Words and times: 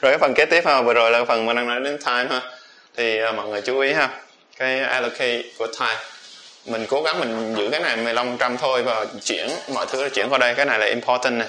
rồi 0.00 0.12
cái 0.12 0.18
phần 0.18 0.34
kế 0.34 0.44
tiếp 0.44 0.66
ha 0.66 0.82
vừa 0.82 0.94
rồi 0.94 1.10
là 1.10 1.24
phần 1.24 1.46
mình 1.46 1.56
đang 1.56 1.68
nói 1.68 1.80
đến 1.80 1.98
time 2.06 2.26
ha. 2.30 2.40
Thì 2.96 3.20
uh, 3.28 3.34
mọi 3.34 3.48
người 3.48 3.60
chú 3.60 3.80
ý 3.80 3.92
ha 3.92 4.08
cái 4.58 4.80
allocate 4.80 5.42
của 5.58 5.66
time. 5.66 6.00
Mình 6.66 6.86
cố 6.88 7.02
gắng 7.02 7.20
mình 7.20 7.54
giữ 7.56 7.68
cái 7.70 7.80
này 7.80 7.96
15% 8.14 8.56
thôi 8.56 8.82
và 8.82 9.06
chuyển 9.24 9.48
mọi 9.74 9.86
thứ 9.86 10.08
chuyển 10.08 10.28
qua 10.28 10.38
đây. 10.38 10.54
Cái 10.54 10.66
này 10.66 10.78
là 10.78 10.86
important 10.86 11.34
này. 11.38 11.48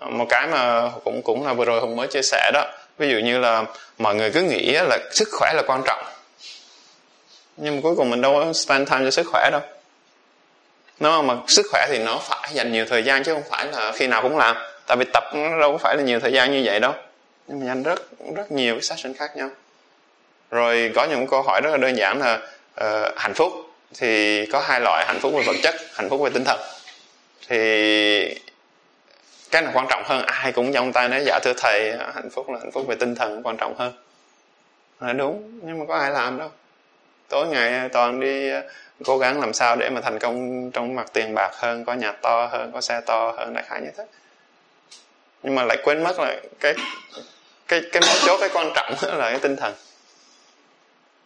À, 0.00 0.06
một 0.10 0.26
cái 0.28 0.46
mà 0.46 0.90
cũng 1.04 1.22
cũng 1.22 1.46
là 1.46 1.52
vừa 1.52 1.64
rồi 1.64 1.80
hùng 1.80 1.96
mới 1.96 2.06
chia 2.06 2.22
sẻ 2.22 2.50
đó. 2.54 2.66
Ví 2.98 3.08
dụ 3.10 3.18
như 3.18 3.38
là 3.38 3.64
mọi 3.98 4.14
người 4.14 4.30
cứ 4.30 4.42
nghĩ 4.42 4.72
là 4.72 4.98
sức 5.10 5.28
khỏe 5.32 5.52
là 5.56 5.62
quan 5.66 5.82
trọng. 5.86 6.04
Nhưng 7.56 7.76
mà 7.76 7.80
cuối 7.82 7.94
cùng 7.96 8.10
mình 8.10 8.20
đâu 8.20 8.32
có 8.34 8.52
spend 8.52 8.90
time 8.90 9.04
cho 9.04 9.10
sức 9.10 9.26
khỏe 9.32 9.50
đâu. 9.52 9.60
Nó 11.00 11.22
mà 11.22 11.34
sức 11.48 11.66
khỏe 11.70 11.86
thì 11.90 11.98
nó 11.98 12.18
phải 12.18 12.50
dành 12.52 12.72
nhiều 12.72 12.86
thời 12.88 13.02
gian 13.02 13.24
chứ 13.24 13.34
không 13.34 13.42
phải 13.50 13.66
là 13.72 13.92
khi 13.92 14.06
nào 14.06 14.22
cũng 14.22 14.38
làm. 14.38 14.56
Tại 14.86 14.96
vì 14.96 15.04
tập 15.12 15.24
nó 15.34 15.60
đâu 15.60 15.72
có 15.72 15.78
phải 15.78 15.96
là 15.96 16.02
nhiều 16.02 16.20
thời 16.20 16.32
gian 16.32 16.52
như 16.52 16.62
vậy 16.64 16.80
đâu 16.80 16.92
nhưng 17.48 17.60
mà 17.60 17.72
anh 17.72 17.82
rất 17.82 18.00
rất 18.36 18.52
nhiều 18.52 18.74
cái 18.74 18.82
session 18.82 19.14
khác 19.14 19.36
nhau. 19.36 19.50
Rồi 20.50 20.92
có 20.94 21.04
những 21.04 21.26
câu 21.26 21.42
hỏi 21.42 21.60
rất 21.60 21.70
là 21.70 21.76
đơn 21.76 21.96
giản 21.96 22.20
là 22.20 22.34
uh, 22.80 23.16
hạnh 23.16 23.34
phúc. 23.34 23.52
Thì 23.98 24.46
có 24.46 24.60
hai 24.60 24.80
loại 24.80 25.04
hạnh 25.06 25.20
phúc 25.20 25.32
về 25.36 25.42
vật 25.46 25.56
chất 25.62 25.74
hạnh 25.94 26.08
phúc 26.10 26.20
về 26.20 26.30
tinh 26.34 26.44
thần. 26.44 26.60
Thì 27.48 27.58
cái 29.50 29.62
nào 29.62 29.70
quan 29.74 29.86
trọng 29.90 30.02
hơn? 30.04 30.26
Ai 30.26 30.52
cũng 30.52 30.72
trong 30.72 30.92
tay 30.92 31.08
nói 31.08 31.22
dạ 31.26 31.38
thưa 31.42 31.52
thầy 31.56 31.92
hạnh 32.14 32.30
phúc 32.30 32.50
là 32.50 32.58
hạnh 32.58 32.70
phúc 32.72 32.86
về 32.88 32.94
tinh 32.94 33.14
thần 33.14 33.42
quan 33.42 33.56
trọng 33.56 33.74
hơn. 33.78 33.92
Là 35.00 35.12
đúng 35.12 35.60
nhưng 35.62 35.78
mà 35.78 35.84
có 35.88 35.96
ai 35.96 36.10
làm 36.10 36.38
đâu. 36.38 36.50
Tối 37.28 37.46
ngày 37.46 37.88
toàn 37.88 38.20
đi 38.20 38.50
ờ, 38.50 38.62
cố 39.04 39.18
gắng 39.18 39.40
làm 39.40 39.52
sao 39.52 39.76
để 39.76 39.90
mà 39.90 40.00
thành 40.00 40.18
công 40.18 40.70
trong 40.70 40.94
mặt 40.94 41.06
tiền 41.12 41.34
bạc 41.34 41.50
hơn 41.54 41.84
có 41.84 41.94
nhà 41.94 42.12
to 42.12 42.46
hơn 42.46 42.72
có 42.72 42.80
xe 42.80 43.00
to 43.06 43.34
hơn 43.36 43.54
đại 43.54 43.64
khái 43.68 43.80
như 43.80 43.90
thế. 43.96 44.04
Nhưng 45.42 45.54
mà 45.54 45.64
lại 45.64 45.76
quên 45.84 46.04
mất 46.04 46.18
là 46.18 46.36
cái 46.60 46.74
cái 47.68 47.82
cái 47.92 48.02
mấu 48.06 48.16
chốt 48.26 48.36
cái 48.40 48.48
quan 48.52 48.72
trọng 48.74 48.94
là 49.18 49.30
cái 49.30 49.38
tinh 49.38 49.56
thần. 49.56 49.74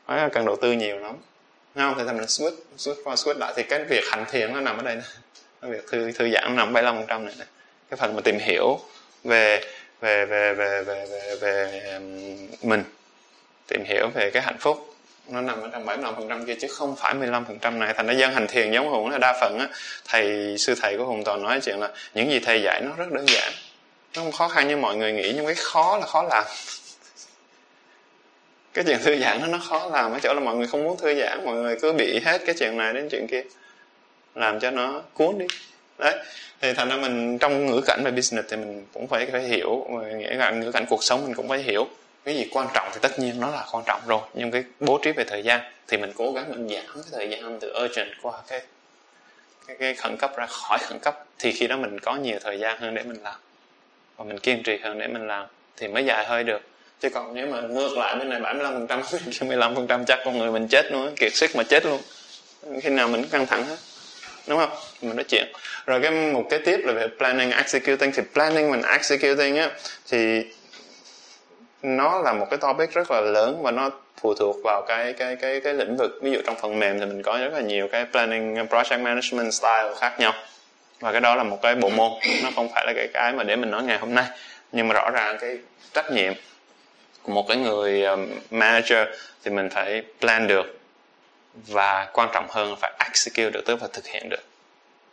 Phải 0.07 0.19
là 0.19 0.29
cần 0.29 0.47
đầu 0.47 0.57
tư 0.57 0.73
nhiều 0.73 0.99
lắm. 0.99 1.17
Không? 1.75 1.95
Thì 1.99 2.05
mình 2.05 2.17
switch 2.17 2.57
switch 2.79 3.03
qua 3.05 3.15
switch 3.15 3.39
lại? 3.39 3.53
Thì 3.57 3.63
cái 3.63 3.85
việc 3.85 4.05
hành 4.11 4.25
thiền 4.31 4.53
nó 4.53 4.61
nằm 4.61 4.77
ở 4.77 4.83
đây 4.83 4.97
nè. 4.97 5.03
Cái 5.63 5.71
việc 5.71 5.87
thư 5.91 6.13
thư 6.13 6.31
giãn 6.31 6.57
nằm 6.57 6.73
75 6.73 6.97
phần 6.97 7.07
trăm 7.07 7.25
này 7.25 7.35
nè. 7.39 7.45
Cái 7.91 7.97
phần 7.97 8.17
mà 8.17 8.21
tìm 8.25 8.39
hiểu 8.39 8.79
về 9.25 9.61
về 10.01 10.27
về 10.27 10.55
về 10.55 10.83
về 10.83 11.07
về, 11.07 11.37
về 11.41 11.99
mình. 12.63 12.85
Tìm 13.67 13.85
hiểu 13.85 14.09
về 14.15 14.31
cái 14.31 14.43
hạnh 14.43 14.59
phúc. 14.61 14.95
Nó 15.29 15.41
nằm 15.41 15.63
ở 15.63 15.69
trong 15.73 15.87
75% 15.87 16.47
kia 16.47 16.55
chứ 16.61 16.69
không 16.69 16.97
phải 16.97 17.15
15% 17.15 17.79
này. 17.79 17.95
Thành 17.95 18.07
ra 18.07 18.13
dân 18.13 18.35
hành 18.35 18.47
thiền 18.47 18.73
giống 18.73 18.89
hùng 18.89 19.11
là 19.11 19.19
đa 19.19 19.39
phần 19.41 19.59
á. 19.59 19.69
Thầy 20.07 20.55
sư 20.59 20.75
thầy 20.83 20.97
của 20.99 21.05
hùng 21.05 21.25
toàn 21.25 21.43
nói 21.43 21.61
chuyện 21.63 21.81
là 21.81 21.91
những 22.15 22.31
gì 22.31 22.41
thầy 22.41 22.63
dạy 22.63 22.81
nó 22.85 22.93
rất 22.97 23.13
đơn 23.13 23.27
giản 23.29 23.53
nó 24.17 24.23
không 24.23 24.33
khó 24.33 24.49
khăn 24.49 24.69
như 24.69 24.77
mọi 24.77 24.97
người 24.97 25.13
nghĩ 25.13 25.33
nhưng 25.37 25.47
cái 25.47 25.55
khó 25.55 25.97
là 25.97 26.07
khó 26.07 26.23
làm. 26.23 26.45
Cái 28.75 28.85
chuyện 28.85 28.99
thư 29.03 29.19
giãn 29.21 29.41
nó 29.41 29.47
nó 29.47 29.59
khó 29.69 29.89
làm 29.93 30.13
ở 30.13 30.19
chỗ 30.23 30.35
là 30.35 30.41
mọi 30.41 30.57
người 30.57 30.67
không 30.67 30.85
muốn 30.85 30.97
thư 30.97 31.21
giãn 31.21 31.45
mọi 31.45 31.55
người 31.55 31.79
cứ 31.83 31.93
bị 31.93 32.21
hết 32.25 32.43
cái 32.47 32.55
chuyện 32.59 32.77
này 32.77 32.95
đến 32.95 33.09
chuyện 33.11 33.27
kia 33.27 33.43
làm 34.35 34.61
cho 34.61 34.71
nó 34.71 35.03
cuốn 35.15 35.39
đi. 35.39 35.47
Đấy 35.99 36.17
thì 36.61 36.75
thành 36.75 36.89
ra 36.89 36.97
mình 36.97 37.39
trong 37.39 37.67
ngữ 37.67 37.81
cảnh 37.87 38.03
về 38.05 38.11
business 38.11 38.49
thì 38.51 38.57
mình 38.57 38.87
cũng 38.93 39.07
phải 39.07 39.27
phải 39.33 39.43
hiểu 39.43 39.87
nghĩa 40.17 40.35
là 40.35 40.51
ngữ 40.51 40.73
cảnh 40.73 40.85
cuộc 40.89 41.05
sống 41.05 41.25
mình 41.25 41.35
cũng 41.35 41.49
phải 41.49 41.59
hiểu. 41.59 41.87
Cái 42.25 42.37
gì 42.37 42.49
quan 42.51 42.69
trọng 42.75 42.91
thì 42.93 42.99
tất 43.03 43.19
nhiên 43.19 43.41
nó 43.41 43.51
là 43.51 43.67
quan 43.73 43.85
trọng 43.87 44.01
rồi 44.07 44.21
nhưng 44.35 44.51
cái 44.51 44.65
bố 44.81 44.99
trí 45.03 45.13
về 45.13 45.25
thời 45.25 45.43
gian 45.43 45.61
thì 45.89 45.97
mình 45.97 46.13
cố 46.17 46.33
gắng 46.33 46.45
mình 46.51 46.69
giảm 46.69 46.85
cái 46.95 47.03
thời 47.13 47.31
gian 47.31 47.59
từ 47.61 47.73
urgent 47.85 48.09
qua 48.23 48.33
cái 48.49 48.63
cái, 49.67 49.77
cái 49.81 49.95
khẩn 49.95 50.17
cấp 50.17 50.37
ra 50.37 50.47
khỏi 50.47 50.79
khẩn 50.79 50.99
cấp 50.99 51.25
thì 51.39 51.53
khi 51.53 51.67
đó 51.67 51.77
mình 51.77 52.01
có 52.01 52.17
nhiều 52.17 52.39
thời 52.45 52.59
gian 52.59 52.81
hơn 52.81 52.95
để 52.95 53.03
mình 53.03 53.23
làm 53.23 53.35
và 54.19 54.25
mình 54.25 54.39
kiên 54.39 54.63
trì 54.63 54.79
hơn 54.83 54.99
để 54.99 55.07
mình 55.07 55.27
làm 55.27 55.47
thì 55.77 55.89
mới 55.89 56.05
dài 56.05 56.25
hơi 56.27 56.45
được. 56.45 56.61
Chứ 57.01 57.09
còn 57.11 57.35
nếu 57.35 57.47
mà 57.47 57.61
ngược 57.61 57.99
lại 57.99 58.17
bên 58.17 58.29
này 58.29 58.41
75 58.41 58.73
phần 58.73 58.87
trăm 58.87 59.03
15 59.49 59.75
phần 59.75 59.87
trăm 59.87 60.05
chắc 60.05 60.19
con 60.25 60.39
người 60.39 60.51
mình 60.51 60.69
chết 60.69 60.93
luôn 60.93 61.15
kiệt 61.17 61.35
sức 61.35 61.57
mà 61.57 61.63
chết 61.63 61.87
luôn. 61.87 62.01
Khi 62.83 62.91
nào 62.91 63.09
mình 63.09 63.25
căng 63.25 63.47
thẳng 63.47 63.65
hết. 63.65 63.77
Đúng 64.47 64.59
không? 64.59 64.71
Mình 65.03 65.17
nói 65.17 65.25
chuyện. 65.25 65.47
Rồi 65.87 66.01
cái, 66.03 66.11
một 66.11 66.45
cái 66.51 66.59
tiếp 66.65 66.81
là 66.85 66.93
về 66.93 67.07
planning, 67.19 67.51
executing. 67.51 68.13
Thì 68.13 68.23
planning 68.35 68.71
mình 68.71 68.83
executing 68.83 69.57
á, 69.57 69.71
thì 70.11 70.43
nó 71.83 72.23
là 72.23 72.33
một 72.33 72.47
cái 72.51 72.59
topic 72.59 72.91
rất 72.93 73.11
là 73.11 73.21
lớn 73.21 73.63
và 73.63 73.71
nó 73.71 73.91
phụ 74.21 74.35
thuộc 74.35 74.57
vào 74.65 74.83
cái 74.89 75.13
cái 75.13 75.37
cái 75.37 75.61
cái 75.61 75.75
lĩnh 75.75 75.97
vực. 75.97 76.19
Ví 76.23 76.31
dụ 76.31 76.39
trong 76.47 76.57
phần 76.61 76.79
mềm 76.79 77.01
thì 77.01 77.07
mình 77.07 77.23
có 77.23 77.39
rất 77.39 77.53
là 77.53 77.61
nhiều 77.61 77.89
cái 77.89 78.07
planning, 78.13 78.55
project 78.55 79.03
management 79.03 79.55
style 79.55 79.95
khác 80.01 80.15
nhau 80.21 80.33
và 81.01 81.13
cái 81.13 81.21
đó 81.21 81.35
là 81.35 81.43
một 81.43 81.59
cái 81.63 81.75
bộ 81.75 81.89
môn. 81.89 82.13
Nó 82.43 82.51
không 82.55 82.69
phải 82.75 82.87
là 82.87 82.93
cái 82.97 83.09
cái 83.15 83.33
mà 83.33 83.45
để 83.45 83.57
mình 83.57 83.71
nói 83.71 83.83
ngày 83.83 83.99
hôm 83.99 84.15
nay. 84.15 84.25
Nhưng 84.73 84.89
mà 84.89 84.95
rõ 84.95 85.11
ràng 85.11 85.39
cái 85.41 85.59
trách 85.93 86.13
nhiệm 86.13 86.33
của 87.23 87.33
một 87.33 87.45
cái 87.49 87.57
người 87.57 88.03
um, 88.03 88.29
manager 88.51 89.09
thì 89.45 89.51
mình 89.51 89.71
phải 89.71 90.03
plan 90.21 90.47
được. 90.47 90.79
Và 91.55 92.09
quan 92.13 92.29
trọng 92.35 92.47
hơn 92.51 92.71
là 92.71 92.77
phải 92.81 92.93
execute 92.99 93.51
được, 93.51 93.63
tức 93.67 93.83
là 93.83 93.89
thực 93.93 94.07
hiện 94.07 94.29
được. 94.29 94.43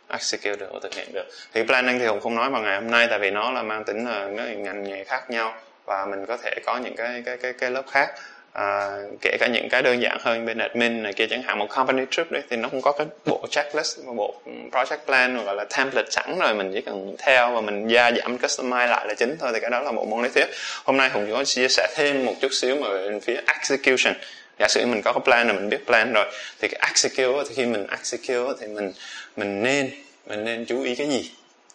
Execute 0.08 0.56
được 0.56 0.68
và 0.72 0.78
thực 0.82 0.94
hiện 0.94 1.12
được. 1.12 1.24
Thì 1.52 1.62
planning 1.62 1.98
thì 1.98 2.06
hùng 2.06 2.20
không 2.20 2.34
nói 2.34 2.50
vào 2.50 2.62
ngày 2.62 2.74
hôm 2.74 2.90
nay, 2.90 3.06
tại 3.10 3.18
vì 3.18 3.30
nó 3.30 3.50
là 3.50 3.62
mang 3.62 3.84
tính 3.84 4.08
là 4.08 4.26
ngành 4.26 4.84
nghề 4.84 5.04
khác 5.04 5.30
nhau. 5.30 5.54
Và 5.84 6.06
mình 6.06 6.26
có 6.26 6.36
thể 6.36 6.54
có 6.66 6.76
những 6.76 6.96
cái 6.96 7.22
cái 7.26 7.36
cái 7.36 7.52
cái 7.52 7.70
lớp 7.70 7.82
khác 7.90 8.14
à, 8.56 8.98
kể 9.20 9.36
cả 9.40 9.46
những 9.46 9.68
cái 9.68 9.82
đơn 9.82 10.02
giản 10.02 10.18
hơn 10.20 10.46
bên 10.46 10.58
admin 10.58 11.02
này 11.02 11.12
kia 11.12 11.26
chẳng 11.26 11.42
hạn 11.42 11.58
một 11.58 11.66
company 11.70 12.02
trip 12.10 12.30
đấy 12.30 12.42
thì 12.50 12.56
nó 12.56 12.68
cũng 12.68 12.82
có 12.82 12.92
cái 12.92 13.06
bộ 13.26 13.46
checklist 13.50 13.98
và 14.04 14.12
bộ 14.12 14.34
project 14.72 14.98
plan 15.06 15.44
gọi 15.44 15.54
là 15.54 15.64
template 15.76 16.10
sẵn 16.10 16.38
rồi 16.38 16.54
mình 16.54 16.70
chỉ 16.74 16.80
cần 16.80 17.16
theo 17.18 17.50
và 17.50 17.60
mình 17.60 17.88
gia 17.88 18.12
giảm 18.12 18.36
customize 18.36 18.86
lại 18.86 19.06
là 19.08 19.14
chính 19.14 19.36
thôi 19.40 19.50
thì 19.54 19.60
cái 19.60 19.70
đó 19.70 19.80
là 19.80 19.92
bộ 19.92 20.04
môn 20.04 20.22
lý 20.22 20.28
thuyết. 20.34 20.46
Hôm 20.84 20.96
nay 20.96 21.08
hùng 21.08 21.32
có 21.32 21.44
chia 21.44 21.68
sẻ 21.68 21.88
thêm 21.96 22.24
một 22.24 22.34
chút 22.40 22.52
xíu 22.52 22.76
mà 22.76 22.88
về 22.88 23.20
phía 23.22 23.40
execution. 23.46 24.14
Giả 24.58 24.68
sử 24.68 24.86
mình 24.86 25.02
có 25.02 25.12
cái 25.12 25.20
plan 25.24 25.46
rồi 25.46 25.56
mình 25.56 25.68
biết 25.68 25.86
plan 25.86 26.12
rồi 26.12 26.26
thì 26.60 26.68
cái 26.68 26.80
execute 26.86 27.48
thì 27.48 27.54
khi 27.54 27.66
mình 27.66 27.86
execute 27.90 28.52
thì 28.60 28.66
mình 28.66 28.92
mình 29.36 29.62
nên 29.62 29.90
mình 30.26 30.44
nên 30.44 30.64
chú 30.64 30.82
ý 30.82 30.94
cái 30.94 31.08
gì 31.08 31.30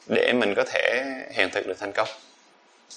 để 0.07 0.33
mình 0.33 0.53
có 0.55 0.63
thể 0.63 1.03
hiện 1.31 1.49
thực 1.49 1.67
được 1.67 1.79
thành 1.79 1.91
công? 1.91 2.07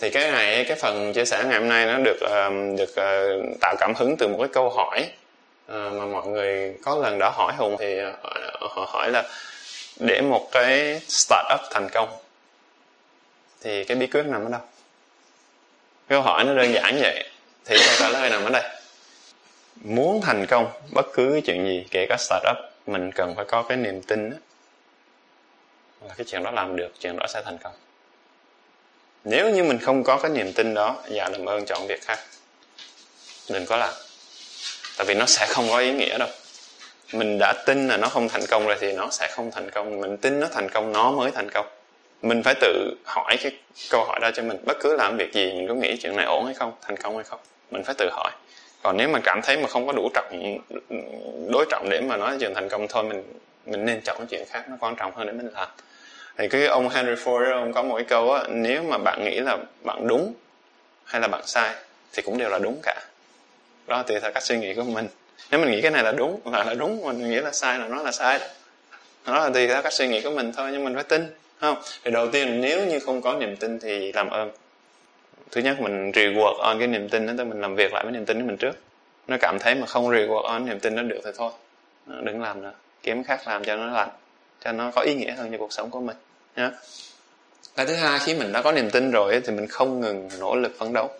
Thì 0.00 0.10
cái 0.10 0.30
này 0.30 0.64
cái 0.64 0.76
phần 0.76 1.12
chia 1.12 1.24
sẻ 1.24 1.44
ngày 1.44 1.58
hôm 1.58 1.68
nay 1.68 1.86
nó 1.86 1.98
được 1.98 2.16
uh, 2.24 2.78
được 2.78 2.90
uh, 2.90 3.60
tạo 3.60 3.74
cảm 3.78 3.94
hứng 3.94 4.16
từ 4.16 4.28
một 4.28 4.36
cái 4.38 4.48
câu 4.52 4.70
hỏi 4.70 5.08
uh, 5.66 5.92
mà 5.92 6.06
mọi 6.06 6.26
người 6.26 6.74
có 6.82 6.96
lần 6.96 7.18
đã 7.18 7.30
hỏi 7.34 7.52
hùng 7.56 7.76
thì 7.78 7.98
uh, 8.08 8.14
họ 8.60 8.88
hỏi 8.88 9.10
là 9.10 9.24
để 10.00 10.20
một 10.20 10.48
cái 10.52 11.00
startup 11.08 11.60
thành 11.70 11.88
công 11.92 12.08
thì 13.62 13.84
cái 13.84 13.96
bí 13.96 14.06
quyết 14.06 14.26
nằm 14.26 14.44
ở 14.44 14.50
đâu? 14.50 14.60
Câu 16.08 16.22
hỏi 16.22 16.44
nó 16.44 16.54
đơn 16.54 16.72
giản 16.72 16.98
vậy 17.00 17.30
thì 17.64 17.76
câu 17.86 17.94
trả 17.98 18.08
lời 18.08 18.30
nằm 18.30 18.44
ở 18.44 18.50
đây. 18.50 18.62
Muốn 19.84 20.20
thành 20.20 20.46
công 20.46 20.70
bất 20.94 21.06
cứ 21.14 21.30
cái 21.32 21.42
chuyện 21.46 21.66
gì 21.66 21.86
kể 21.90 22.06
cả 22.08 22.16
startup 22.18 22.56
mình 22.86 23.12
cần 23.12 23.34
phải 23.36 23.44
có 23.44 23.62
cái 23.62 23.76
niềm 23.76 24.02
tin 24.02 24.30
đó, 24.30 24.36
là 26.08 26.14
cái 26.16 26.24
chuyện 26.28 26.42
đó 26.42 26.50
làm 26.50 26.76
được 26.76 26.92
chuyện 27.00 27.16
đó 27.16 27.26
sẽ 27.26 27.42
thành 27.44 27.58
công 27.58 27.72
nếu 29.24 29.50
như 29.50 29.64
mình 29.64 29.78
không 29.78 30.04
có 30.04 30.16
cái 30.16 30.30
niềm 30.30 30.52
tin 30.52 30.74
đó 30.74 30.96
dạ 31.08 31.28
làm 31.28 31.48
ơn 31.48 31.64
chọn 31.66 31.86
việc 31.86 32.02
khác. 32.02 32.18
Đừng 33.50 33.66
có 33.66 33.76
làm. 33.76 33.94
Tại 34.96 35.06
vì 35.06 35.14
nó 35.14 35.26
sẽ 35.26 35.46
không 35.46 35.68
có 35.68 35.78
ý 35.78 35.92
nghĩa 35.92 36.18
đâu. 36.18 36.28
Mình 37.12 37.38
đã 37.40 37.62
tin 37.66 37.88
là 37.88 37.96
nó 37.96 38.08
không 38.08 38.28
thành 38.28 38.46
công 38.48 38.66
rồi 38.66 38.76
thì 38.80 38.92
nó 38.92 39.10
sẽ 39.10 39.28
không 39.32 39.50
thành 39.50 39.70
công. 39.70 40.00
Mình 40.00 40.16
tin 40.16 40.40
nó 40.40 40.46
thành 40.52 40.68
công, 40.68 40.92
nó 40.92 41.10
mới 41.10 41.30
thành 41.30 41.50
công. 41.50 41.66
Mình 42.22 42.42
phải 42.42 42.54
tự 42.60 42.96
hỏi 43.04 43.36
cái 43.42 43.52
câu 43.90 44.04
hỏi 44.04 44.20
đó 44.20 44.30
cho 44.34 44.42
mình. 44.42 44.56
Bất 44.66 44.76
cứ 44.80 44.96
làm 44.96 45.16
việc 45.16 45.32
gì, 45.32 45.52
mình 45.52 45.68
có 45.68 45.74
nghĩ 45.74 45.96
chuyện 45.96 46.16
này 46.16 46.26
ổn 46.26 46.44
hay 46.44 46.54
không, 46.54 46.72
thành 46.82 46.96
công 46.96 47.14
hay 47.14 47.24
không? 47.24 47.40
Mình 47.70 47.84
phải 47.84 47.94
tự 47.98 48.10
hỏi. 48.12 48.30
Còn 48.82 48.96
nếu 48.96 49.08
mà 49.08 49.20
cảm 49.24 49.40
thấy 49.42 49.56
mà 49.56 49.68
không 49.68 49.86
có 49.86 49.92
đủ 49.92 50.08
trọng, 50.14 50.58
đối 51.52 51.66
trọng 51.70 51.88
để 51.90 52.00
mà 52.00 52.16
nói 52.16 52.36
chuyện 52.40 52.54
thành 52.54 52.68
công, 52.68 52.88
thôi 52.88 53.04
mình 53.04 53.22
mình 53.66 53.84
nên 53.84 54.00
chọn 54.04 54.26
chuyện 54.26 54.44
khác, 54.50 54.64
nó 54.68 54.76
quan 54.80 54.96
trọng 54.96 55.14
hơn 55.14 55.26
để 55.26 55.32
mình 55.32 55.48
làm 55.54 55.68
thì 56.38 56.48
cái 56.48 56.66
ông 56.66 56.88
Henry 56.88 57.12
Ford 57.12 57.52
ông 57.52 57.72
có 57.72 57.82
một 57.82 57.96
cái 57.96 58.04
câu 58.04 58.32
á, 58.32 58.42
nếu 58.48 58.82
mà 58.82 58.98
bạn 58.98 59.24
nghĩ 59.24 59.40
là 59.40 59.58
bạn 59.82 60.06
đúng 60.06 60.34
hay 61.04 61.20
là 61.20 61.28
bạn 61.28 61.42
sai 61.46 61.74
thì 62.12 62.22
cũng 62.22 62.38
đều 62.38 62.48
là 62.48 62.58
đúng 62.58 62.80
cả. 62.82 63.02
Đó, 63.86 64.02
tùy 64.02 64.20
theo 64.20 64.32
cách 64.32 64.42
suy 64.42 64.58
nghĩ 64.58 64.74
của 64.74 64.82
mình. 64.82 65.08
Nếu 65.50 65.60
mình 65.60 65.70
nghĩ 65.70 65.82
cái 65.82 65.90
này 65.90 66.02
là 66.02 66.12
đúng 66.12 66.40
là 66.52 66.64
là 66.64 66.74
đúng, 66.74 67.02
mình 67.04 67.30
nghĩ 67.30 67.36
là 67.36 67.52
sai 67.52 67.78
là 67.78 67.88
nó 67.88 68.02
là 68.02 68.12
sai 68.12 68.38
đó. 69.26 69.38
Là 69.38 69.50
tùy 69.54 69.68
theo 69.68 69.82
cách 69.82 69.92
suy 69.92 70.08
nghĩ 70.08 70.22
của 70.22 70.30
mình 70.30 70.52
thôi, 70.56 70.70
nhưng 70.72 70.84
mình 70.84 70.94
phải 70.94 71.04
tin 71.04 71.26
không? 71.60 71.76
Thì 72.04 72.10
đầu 72.10 72.30
tiên, 72.30 72.60
nếu 72.60 72.86
như 72.86 73.00
không 73.00 73.22
có 73.22 73.34
niềm 73.34 73.56
tin 73.56 73.80
thì 73.80 74.12
làm 74.12 74.30
ơn. 74.30 74.50
Thứ 75.50 75.60
nhất, 75.60 75.80
mình 75.80 76.10
reward 76.10 76.56
on 76.58 76.78
cái 76.78 76.88
niềm 76.88 77.08
tin 77.08 77.26
đó, 77.26 77.32
tức 77.38 77.44
mình 77.44 77.60
làm 77.60 77.74
việc 77.74 77.92
lại 77.92 78.04
với 78.04 78.12
niềm 78.12 78.26
tin 78.26 78.40
của 78.40 78.46
mình 78.46 78.56
trước. 78.56 78.76
Nó 79.26 79.36
cảm 79.40 79.58
thấy 79.60 79.74
mà 79.74 79.86
không 79.86 80.10
reward 80.10 80.42
on 80.42 80.66
niềm 80.66 80.80
tin 80.80 80.94
nó 80.94 81.02
được 81.02 81.20
thì 81.24 81.30
thôi, 81.36 81.52
đừng 82.06 82.42
làm 82.42 82.62
nữa. 82.62 82.72
Kiếm 83.02 83.24
khác 83.24 83.40
làm 83.46 83.64
cho 83.64 83.76
nó 83.76 83.86
lành, 83.86 84.08
cho 84.64 84.72
nó 84.72 84.90
có 84.90 85.02
ý 85.02 85.14
nghĩa 85.14 85.32
hơn 85.32 85.52
cho 85.52 85.58
cuộc 85.58 85.72
sống 85.72 85.90
của 85.90 86.00
mình 86.00 86.16
yeah. 86.54 86.72
cái 87.76 87.86
thứ 87.86 87.94
hai, 87.94 88.18
khi 88.18 88.34
mình 88.34 88.52
đã 88.52 88.62
có 88.62 88.72
niềm 88.72 88.90
tin 88.90 89.10
rồi 89.10 89.40
thì 89.46 89.52
mình 89.52 89.66
không 89.66 90.00
ngừng 90.00 90.28
nỗ 90.38 90.56
lực 90.56 90.78
phấn 90.78 90.92
đấu 90.92 91.10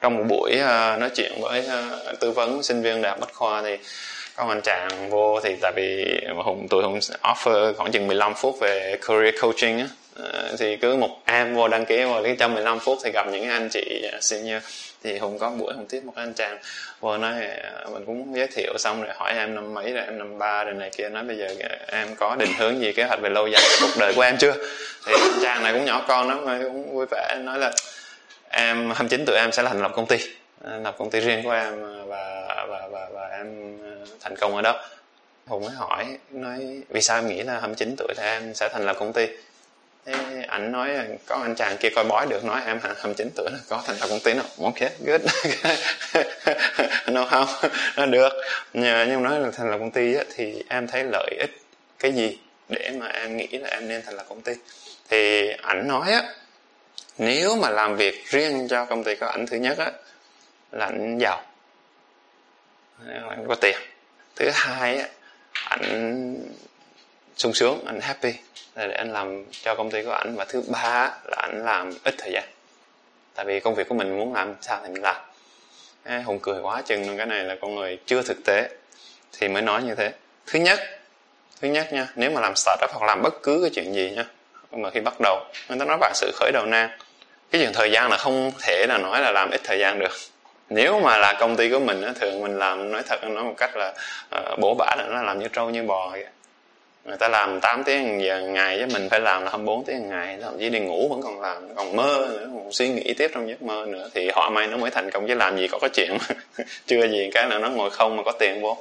trong 0.00 0.16
một 0.16 0.24
buổi 0.28 0.58
à, 0.58 0.96
nói 0.96 1.10
chuyện 1.14 1.32
với 1.40 1.66
à, 1.66 1.90
tư 2.20 2.30
vấn 2.30 2.62
sinh 2.62 2.82
viên 2.82 3.02
đại 3.02 3.10
học 3.10 3.20
bách 3.20 3.34
khoa 3.34 3.62
thì 3.62 3.76
có 4.36 4.44
anh 4.48 4.60
chàng 4.62 5.10
vô 5.10 5.40
thì 5.40 5.56
tại 5.62 5.72
vì 5.76 6.04
hùng, 6.44 6.66
tụi 6.70 6.82
hùng 6.82 6.98
offer 7.22 7.74
khoảng 7.74 7.92
chừng 7.92 8.06
15 8.06 8.34
phút 8.34 8.60
về 8.60 8.98
career 9.06 9.34
coaching 9.40 9.78
á 9.78 9.88
Ờ, 10.18 10.56
thì 10.58 10.76
cứ 10.76 10.96
một 10.96 11.20
em 11.24 11.54
vô 11.54 11.68
đăng 11.68 11.84
ký 11.84 12.04
vào 12.04 12.22
cái 12.22 12.36
trong 12.38 12.54
15 12.54 12.78
phút 12.78 12.98
thì 13.04 13.10
gặp 13.14 13.26
những 13.32 13.48
anh 13.48 13.68
chị 13.68 14.00
dạ, 14.02 14.18
senior. 14.20 14.62
Thì 15.04 15.18
hùng 15.18 15.38
có 15.38 15.50
buổi 15.50 15.74
hùng 15.74 15.86
tiếp 15.88 16.00
một 16.04 16.12
anh 16.16 16.34
chàng 16.34 16.58
vô 17.00 17.18
nói 17.18 17.34
ờ, 17.62 17.90
mình 17.92 18.04
cũng 18.06 18.36
giới 18.36 18.46
thiệu 18.46 18.72
xong 18.78 19.02
rồi 19.02 19.14
hỏi 19.14 19.32
em 19.32 19.54
năm 19.54 19.74
mấy 19.74 19.92
rồi 19.92 20.04
em 20.04 20.18
năm 20.18 20.38
ba 20.38 20.64
rồi 20.64 20.74
này 20.74 20.90
kia. 20.96 21.08
Nói 21.08 21.24
bây 21.24 21.36
giờ 21.36 21.48
dạ, 21.58 21.68
em 21.86 22.14
có 22.16 22.36
định 22.36 22.50
hướng 22.58 22.80
gì 22.80 22.92
kế 22.92 23.04
hoạch 23.04 23.20
về 23.20 23.30
lâu 23.30 23.46
dài 23.46 23.62
cuộc 23.80 24.00
đời 24.00 24.12
của 24.16 24.22
em 24.22 24.36
chưa? 24.38 24.52
Thì 25.06 25.12
anh 25.20 25.38
chàng 25.42 25.62
này 25.62 25.72
cũng 25.72 25.84
nhỏ 25.84 26.04
con 26.08 26.28
lắm 26.28 26.62
cũng 26.62 26.94
vui 26.94 27.06
vẻ 27.10 27.38
nói 27.40 27.58
là 27.58 27.72
em 28.48 28.90
29 28.90 29.24
tuổi 29.26 29.36
em 29.36 29.52
sẽ 29.52 29.62
thành 29.62 29.82
lập 29.82 29.92
công 29.94 30.06
ty 30.06 30.16
ờ, 30.64 30.78
lập 30.78 30.94
công 30.98 31.10
ty 31.10 31.20
riêng 31.20 31.42
của 31.44 31.50
em 31.52 32.06
và 32.06 32.54
và 32.68 32.88
và, 32.90 33.08
và 33.12 33.28
em 33.28 33.78
thành 34.20 34.36
công 34.36 34.56
ở 34.56 34.62
đó. 34.62 34.84
Hùng 35.46 35.62
mới 35.62 35.74
hỏi 35.74 36.06
nói 36.30 36.82
vì 36.88 37.00
sao 37.00 37.18
em 37.18 37.28
nghĩ 37.28 37.42
là 37.42 37.52
29 37.52 37.94
tuổi 37.98 38.14
thì 38.16 38.22
em 38.22 38.54
sẽ 38.54 38.68
thành 38.68 38.86
lập 38.86 38.96
công 38.98 39.12
ty? 39.12 39.26
Thế 40.06 40.44
ảnh 40.48 40.72
nói 40.72 40.90
có 41.26 41.36
anh 41.36 41.54
chàng 41.54 41.76
kia 41.80 41.88
coi 41.94 42.04
bói 42.04 42.26
được 42.30 42.44
nói 42.44 42.62
em 42.66 42.80
29 42.82 43.30
tuổi 43.36 43.50
là 43.52 43.58
có 43.68 43.82
thành 43.86 43.96
lập 44.00 44.06
công 44.10 44.20
ty 44.20 44.34
nào 44.34 44.44
ok 44.62 44.74
good. 45.00 45.20
No 47.06 47.24
không 47.24 47.46
nó 47.96 48.06
được. 48.06 48.32
Nhưng 48.72 49.22
nói 49.22 49.40
là 49.40 49.50
thành 49.50 49.70
lập 49.70 49.78
công 49.78 49.90
ty 49.90 50.14
á, 50.14 50.24
thì 50.34 50.64
em 50.68 50.86
thấy 50.86 51.04
lợi 51.04 51.36
ích 51.40 51.60
cái 51.98 52.12
gì 52.12 52.38
để 52.68 52.90
mà 53.00 53.06
em 53.06 53.36
nghĩ 53.36 53.46
là 53.46 53.68
em 53.68 53.88
nên 53.88 54.02
thành 54.02 54.14
lập 54.14 54.26
công 54.28 54.42
ty? 54.42 54.52
Thì 55.08 55.50
ảnh 55.62 55.88
nói 55.88 56.12
á 56.12 56.22
nếu 57.18 57.56
mà 57.56 57.70
làm 57.70 57.96
việc 57.96 58.26
riêng 58.26 58.68
cho 58.68 58.84
công 58.84 59.04
ty 59.04 59.14
của 59.14 59.26
ảnh 59.26 59.46
thứ 59.46 59.56
nhất 59.56 59.78
á 59.78 59.92
là 60.72 60.86
ảnh 60.86 61.18
giàu. 61.18 61.42
Ảnh 63.28 63.44
có 63.48 63.54
tiền. 63.54 63.76
Thứ 64.36 64.50
hai 64.54 64.96
á 64.98 65.08
ảnh 65.52 66.36
sung 67.36 67.54
sướng 67.54 67.84
anh 67.86 68.00
happy. 68.00 68.32
Là 68.74 68.86
để 68.86 68.94
anh 68.94 69.12
làm 69.12 69.44
cho 69.62 69.74
công 69.74 69.90
ty 69.90 70.02
của 70.02 70.12
ảnh. 70.12 70.36
Và 70.36 70.44
thứ 70.44 70.62
ba 70.68 71.10
là 71.24 71.36
anh 71.36 71.64
làm 71.64 71.92
ít 72.04 72.14
thời 72.18 72.32
gian. 72.32 72.44
Tại 73.34 73.44
vì 73.44 73.60
công 73.60 73.74
việc 73.74 73.88
của 73.88 73.94
mình 73.94 74.18
muốn 74.18 74.34
làm 74.34 74.54
sao 74.60 74.80
thì 74.82 74.92
mình 74.92 75.02
làm. 75.02 75.16
Hùng 76.24 76.38
cười 76.42 76.60
quá 76.60 76.82
chừng. 76.82 77.16
Cái 77.16 77.26
này 77.26 77.44
là 77.44 77.56
con 77.60 77.74
người 77.74 77.98
chưa 78.06 78.22
thực 78.22 78.44
tế 78.44 78.68
thì 79.38 79.48
mới 79.48 79.62
nói 79.62 79.82
như 79.82 79.94
thế. 79.94 80.12
Thứ 80.46 80.58
nhất 80.58 80.80
thứ 81.60 81.68
nhất 81.68 81.92
nha 81.92 82.08
nếu 82.14 82.30
mà 82.30 82.40
làm 82.40 82.52
startup 82.56 82.90
hoặc 82.92 83.06
làm 83.06 83.22
bất 83.22 83.42
cứ 83.42 83.58
cái 83.62 83.70
chuyện 83.74 83.94
gì 83.94 84.10
nha 84.16 84.24
mà 84.72 84.90
khi 84.90 85.00
bắt 85.00 85.14
đầu 85.20 85.44
người 85.68 85.78
ta 85.78 85.84
nói 85.84 85.96
bạn 86.00 86.12
sự 86.14 86.32
khởi 86.34 86.52
đầu 86.52 86.66
nan. 86.66 86.90
Cái 87.50 87.60
chuyện 87.60 87.72
thời 87.74 87.90
gian 87.90 88.10
là 88.10 88.16
không 88.16 88.52
thể 88.58 88.86
là 88.88 88.98
nói 88.98 89.20
là 89.20 89.32
làm 89.32 89.50
ít 89.50 89.60
thời 89.64 89.78
gian 89.78 89.98
được. 89.98 90.12
Nếu 90.68 91.00
mà 91.00 91.18
là 91.18 91.36
công 91.40 91.56
ty 91.56 91.70
của 91.70 91.78
mình 91.78 92.02
á 92.02 92.12
thường 92.20 92.42
mình 92.42 92.58
làm 92.58 92.92
nói 92.92 93.02
thật 93.06 93.24
nói 93.24 93.44
một 93.44 93.54
cách 93.56 93.76
là 93.76 93.94
uh, 94.36 94.58
bổ 94.58 94.74
bả 94.74 94.94
là 94.98 95.06
nó 95.10 95.22
làm 95.22 95.38
như 95.38 95.48
trâu 95.48 95.70
như 95.70 95.82
bò 95.82 96.10
vậy 96.10 96.26
người 97.06 97.16
ta 97.16 97.28
làm 97.28 97.60
8 97.60 97.84
tiếng 97.84 98.22
giờ 98.22 98.40
ngày 98.40 98.76
chứ 98.78 98.86
mình 98.94 99.08
phải 99.10 99.20
làm 99.20 99.42
là 99.42 99.50
24 99.50 99.84
tiếng 99.84 100.08
ngày. 100.08 100.38
Thậm 100.42 100.58
chí 100.58 100.68
đi 100.68 100.78
ngủ 100.78 101.08
vẫn 101.08 101.22
còn 101.22 101.40
làm 101.40 101.74
còn 101.74 101.96
mơ 101.96 102.28
nữa 102.30 102.48
còn 102.54 102.72
suy 102.72 102.88
nghĩ 102.88 103.14
tiếp 103.14 103.30
trong 103.34 103.48
giấc 103.48 103.62
mơ 103.62 103.86
nữa. 103.88 104.10
Thì 104.14 104.30
họ 104.34 104.50
may 104.50 104.66
nó 104.66 104.76
mới 104.76 104.90
thành 104.90 105.10
công 105.10 105.28
chứ 105.28 105.34
làm 105.34 105.56
gì 105.56 105.68
có 105.68 105.78
có 105.78 105.88
chuyện 105.88 106.18
chưa 106.86 107.08
gì 107.08 107.30
cái 107.34 107.46
là 107.46 107.58
nó 107.58 107.68
ngồi 107.68 107.90
không 107.90 108.16
mà 108.16 108.22
có 108.22 108.32
tiền 108.32 108.62
vô. 108.62 108.76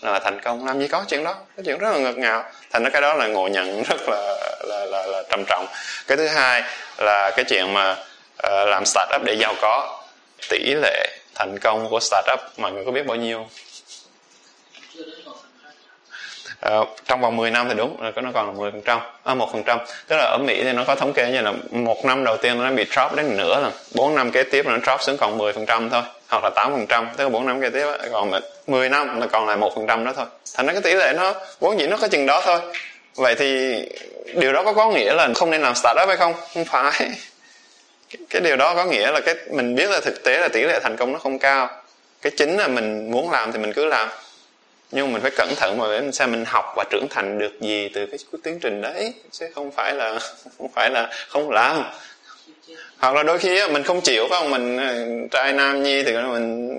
Là 0.00 0.18
thành 0.18 0.40
công 0.40 0.66
làm 0.66 0.80
gì 0.80 0.88
có 0.88 1.04
chuyện 1.08 1.24
đó 1.24 1.34
cái 1.56 1.64
chuyện 1.64 1.78
rất 1.78 1.90
là 1.92 1.98
ngược 1.98 2.18
ngạo 2.18 2.44
thành 2.70 2.84
ra 2.84 2.90
cái 2.90 3.02
đó 3.02 3.14
là 3.14 3.26
ngộ 3.26 3.48
nhận 3.48 3.82
rất 3.88 4.08
là 4.08 4.36
là 4.64 4.84
là, 4.84 5.06
là 5.06 5.22
trầm 5.30 5.44
trọng. 5.48 5.66
Cái 6.06 6.16
thứ 6.16 6.26
hai 6.26 6.62
là 6.98 7.30
cái 7.36 7.44
chuyện 7.44 7.72
mà 7.72 7.90
uh, 8.46 8.68
làm 8.68 8.84
startup 8.86 9.22
để 9.24 9.34
giàu 9.34 9.54
có. 9.60 10.02
Tỷ 10.50 10.74
lệ 10.74 11.08
thành 11.34 11.58
công 11.58 11.88
của 11.90 12.00
startup 12.00 12.40
mọi 12.56 12.72
người 12.72 12.84
có 12.84 12.92
biết 12.92 13.06
bao 13.06 13.16
nhiêu 13.16 13.46
Uh, 16.66 16.88
trong 17.06 17.20
vòng 17.20 17.36
10 17.36 17.50
năm 17.50 17.68
thì 17.68 17.74
đúng 17.74 18.02
là 18.02 18.12
nó 18.16 18.30
còn 18.34 18.46
là 18.46 18.52
10 18.52 18.70
phần 18.70 18.82
trăm 18.82 19.00
à, 19.24 19.34
một 19.34 19.52
phần 19.52 19.62
trăm. 19.62 19.78
Tức 20.08 20.16
là 20.16 20.24
ở 20.24 20.38
Mỹ 20.38 20.62
thì 20.64 20.72
nó 20.72 20.84
có 20.84 20.94
thống 20.94 21.12
kê 21.12 21.30
như 21.30 21.40
là 21.40 21.52
một 21.70 22.04
năm 22.04 22.24
đầu 22.24 22.36
tiên 22.36 22.62
nó 22.62 22.70
bị 22.70 22.84
drop 22.84 23.16
đến 23.16 23.36
nửa 23.36 23.60
lần 23.60 23.72
4 23.94 24.14
năm 24.14 24.30
kế 24.30 24.42
tiếp 24.42 24.66
nó 24.66 24.78
drop 24.78 25.02
xuống 25.02 25.16
còn 25.16 25.38
10 25.38 25.52
phần 25.52 25.66
trăm 25.66 25.90
thôi 25.90 26.02
hoặc 26.28 26.44
là 26.44 26.50
8 26.50 26.72
phần 26.72 26.86
trăm 26.86 27.08
tức 27.16 27.24
là 27.24 27.30
4 27.30 27.46
năm 27.46 27.60
kế 27.60 27.70
tiếp 27.70 27.86
còn 28.12 28.30
10 28.66 28.88
năm 28.88 29.20
là 29.20 29.26
còn 29.26 29.46
lại 29.46 29.56
một 29.56 29.72
phần 29.74 29.86
trăm 29.86 30.04
đó 30.04 30.12
thôi. 30.16 30.26
Thành 30.54 30.66
ra 30.66 30.72
cái 30.72 30.82
tỷ 30.82 30.94
lệ 30.94 31.12
nó 31.16 31.34
vốn 31.60 31.80
dĩ 31.80 31.86
nó 31.86 31.96
có 31.96 32.08
chừng 32.08 32.26
đó 32.26 32.42
thôi. 32.44 32.60
Vậy 33.14 33.34
thì 33.34 33.78
điều 34.34 34.52
đó 34.52 34.62
có 34.62 34.72
có 34.72 34.90
nghĩa 34.90 35.14
là 35.14 35.28
không 35.34 35.50
nên 35.50 35.62
làm 35.62 35.74
startup 35.74 36.08
hay 36.08 36.16
không? 36.16 36.34
Không 36.54 36.64
phải. 36.64 37.10
Cái 38.30 38.42
điều 38.42 38.56
đó 38.56 38.74
có 38.74 38.84
nghĩa 38.84 39.10
là 39.10 39.20
cái 39.20 39.34
mình 39.50 39.74
biết 39.74 39.90
là 39.90 40.00
thực 40.00 40.24
tế 40.24 40.38
là 40.38 40.48
tỷ 40.48 40.62
lệ 40.62 40.80
thành 40.82 40.96
công 40.96 41.12
nó 41.12 41.18
không 41.18 41.38
cao. 41.38 41.70
Cái 42.22 42.32
chính 42.36 42.56
là 42.56 42.68
mình 42.68 43.10
muốn 43.10 43.30
làm 43.30 43.52
thì 43.52 43.58
mình 43.58 43.72
cứ 43.72 43.84
làm 43.84 44.08
nhưng 44.92 45.12
mình 45.12 45.22
phải 45.22 45.30
cẩn 45.30 45.54
thận 45.56 45.78
mà 45.78 45.86
để 45.88 46.10
xem 46.12 46.30
mình 46.32 46.44
học 46.44 46.72
và 46.76 46.84
trưởng 46.90 47.06
thành 47.10 47.38
được 47.38 47.60
gì 47.60 47.88
từ 47.94 48.06
cái 48.06 48.18
tiến 48.42 48.58
trình 48.60 48.82
đấy. 48.82 49.14
Chứ 49.30 49.46
không 49.54 49.70
phải 49.70 49.94
là, 49.94 50.18
không 50.58 50.68
phải 50.74 50.90
là 50.90 51.10
không 51.28 51.50
làm. 51.50 51.84
Hoặc 52.98 53.14
là 53.14 53.22
đôi 53.22 53.38
khi 53.38 53.68
mình 53.68 53.82
không 53.82 54.00
chịu, 54.00 54.26
phải 54.30 54.40
không? 54.40 54.50
Mình 54.50 54.76
ờ, 54.76 54.94
trai 55.30 55.52
nam 55.52 55.82
nhi 55.82 56.02
thì 56.02 56.12
mình 56.12 56.78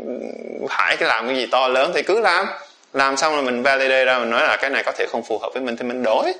phải 0.70 0.98
cái 0.98 1.10
làm 1.10 1.28
cái 1.28 1.36
gì 1.36 1.46
to 1.46 1.68
lớn 1.68 1.92
thì 1.96 2.04
cứ 2.04 2.20
làm. 2.22 2.46
Làm 2.94 3.18
xong 3.18 3.34
rồi 3.34 3.44
mình 3.44 3.64
validate 3.64 4.06
ra, 4.06 4.20
mình 4.20 4.30
nói 4.30 4.42
là 4.42 4.58
cái 4.62 4.70
này 4.70 4.84
có 4.86 4.92
thể 4.92 5.06
không 5.10 5.24
phù 5.24 5.38
hợp 5.38 5.50
với 5.54 5.64
mình 5.64 5.78
thì 5.78 5.84
mình 5.84 6.04
đổi. 6.04 6.34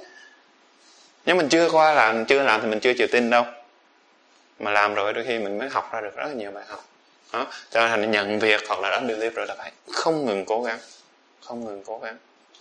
Nếu 1.26 1.36
mình 1.36 1.50
chưa 1.50 1.70
qua 1.70 1.94
làm, 1.94 2.26
chưa 2.26 2.44
làm 2.44 2.62
thì 2.62 2.68
mình 2.68 2.80
chưa 2.80 2.94
chịu 2.94 3.08
tin 3.12 3.30
đâu. 3.30 3.46
Mà 4.60 4.72
làm 4.72 4.94
rồi 4.94 5.14
đôi 5.14 5.24
khi 5.28 5.40
mình 5.40 5.58
mới 5.58 5.70
học 5.70 5.90
ra 5.94 6.02
được 6.02 6.16
rất 6.16 6.28
là 6.28 6.34
nhiều 6.34 6.52
bài 6.52 6.64
học. 6.68 6.86
Đó, 7.34 7.48
cho 7.72 7.98
nên 7.98 8.12
nhận 8.12 8.40
việc 8.40 8.62
hoặc 8.68 8.80
là 8.80 8.90
đã 8.90 9.02
deliver 9.08 9.50
là 9.50 9.56
phải 9.58 9.72
không 9.92 10.26
ngừng 10.26 10.46
cố 10.46 10.62
gắng 10.62 10.80
không 11.52 11.66
ngừng 11.66 11.84
cố 11.86 12.00
gắng. 12.04 12.18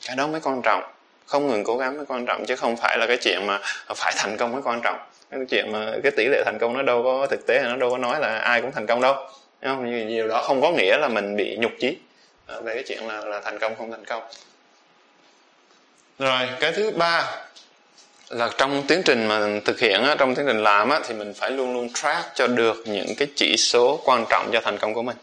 Cái 0.06 0.16
đó 0.16 0.26
mới 0.26 0.40
quan 0.40 0.62
trọng. 0.62 0.82
Không 1.26 1.46
ngừng 1.46 1.64
cố 1.64 1.76
gắng 1.76 1.96
mới 1.96 2.06
quan 2.06 2.26
trọng 2.26 2.44
chứ 2.46 2.56
không 2.56 2.76
phải 2.76 2.98
là 2.98 3.06
cái 3.06 3.16
chuyện 3.22 3.46
mà 3.46 3.60
phải 3.96 4.12
thành 4.16 4.36
công 4.36 4.52
mới 4.52 4.62
quan 4.62 4.80
trọng. 4.84 4.98
Cái 5.30 5.40
chuyện 5.48 5.72
mà 5.72 5.92
cái 6.02 6.12
tỷ 6.16 6.26
lệ 6.30 6.42
thành 6.44 6.58
công 6.60 6.76
nó 6.76 6.82
đâu 6.82 7.02
có 7.02 7.26
thực 7.26 7.46
tế 7.46 7.62
nó 7.62 7.76
đâu 7.76 7.90
có 7.90 7.98
nói 7.98 8.20
là 8.20 8.38
ai 8.38 8.60
cũng 8.60 8.72
thành 8.72 8.86
công 8.86 9.00
đâu. 9.00 9.14
Không? 9.62 10.08
điều 10.08 10.28
đó 10.28 10.42
không 10.42 10.60
có 10.60 10.70
nghĩa 10.70 10.96
là 10.98 11.08
mình 11.08 11.36
bị 11.36 11.56
nhục 11.56 11.72
chí 11.80 11.96
về 12.62 12.74
cái 12.74 12.84
chuyện 12.86 13.08
là 13.08 13.24
là 13.24 13.40
thành 13.40 13.58
công 13.58 13.74
không 13.76 13.90
thành 13.90 14.04
công. 14.04 14.22
Rồi 16.18 16.48
cái 16.60 16.72
thứ 16.72 16.90
ba 16.90 17.42
là 18.28 18.50
trong 18.58 18.82
tiến 18.88 19.02
trình 19.04 19.26
mà 19.26 19.60
thực 19.64 19.80
hiện 19.80 20.02
á, 20.02 20.16
trong 20.18 20.34
tiến 20.34 20.46
trình 20.46 20.62
làm 20.62 20.90
á, 20.90 21.00
thì 21.04 21.14
mình 21.14 21.32
phải 21.34 21.50
luôn 21.50 21.74
luôn 21.74 21.92
track 21.94 22.34
cho 22.34 22.46
được 22.46 22.76
những 22.84 23.14
cái 23.18 23.28
chỉ 23.36 23.56
số 23.56 24.00
quan 24.04 24.24
trọng 24.30 24.50
cho 24.52 24.60
thành 24.64 24.78
công 24.78 24.94
của 24.94 25.02
mình. 25.02 25.16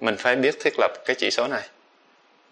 Mình 0.00 0.16
phải 0.18 0.36
biết 0.36 0.56
thiết 0.60 0.72
lập 0.78 0.90
cái 1.04 1.16
chỉ 1.18 1.30
số 1.30 1.46
này 1.46 1.62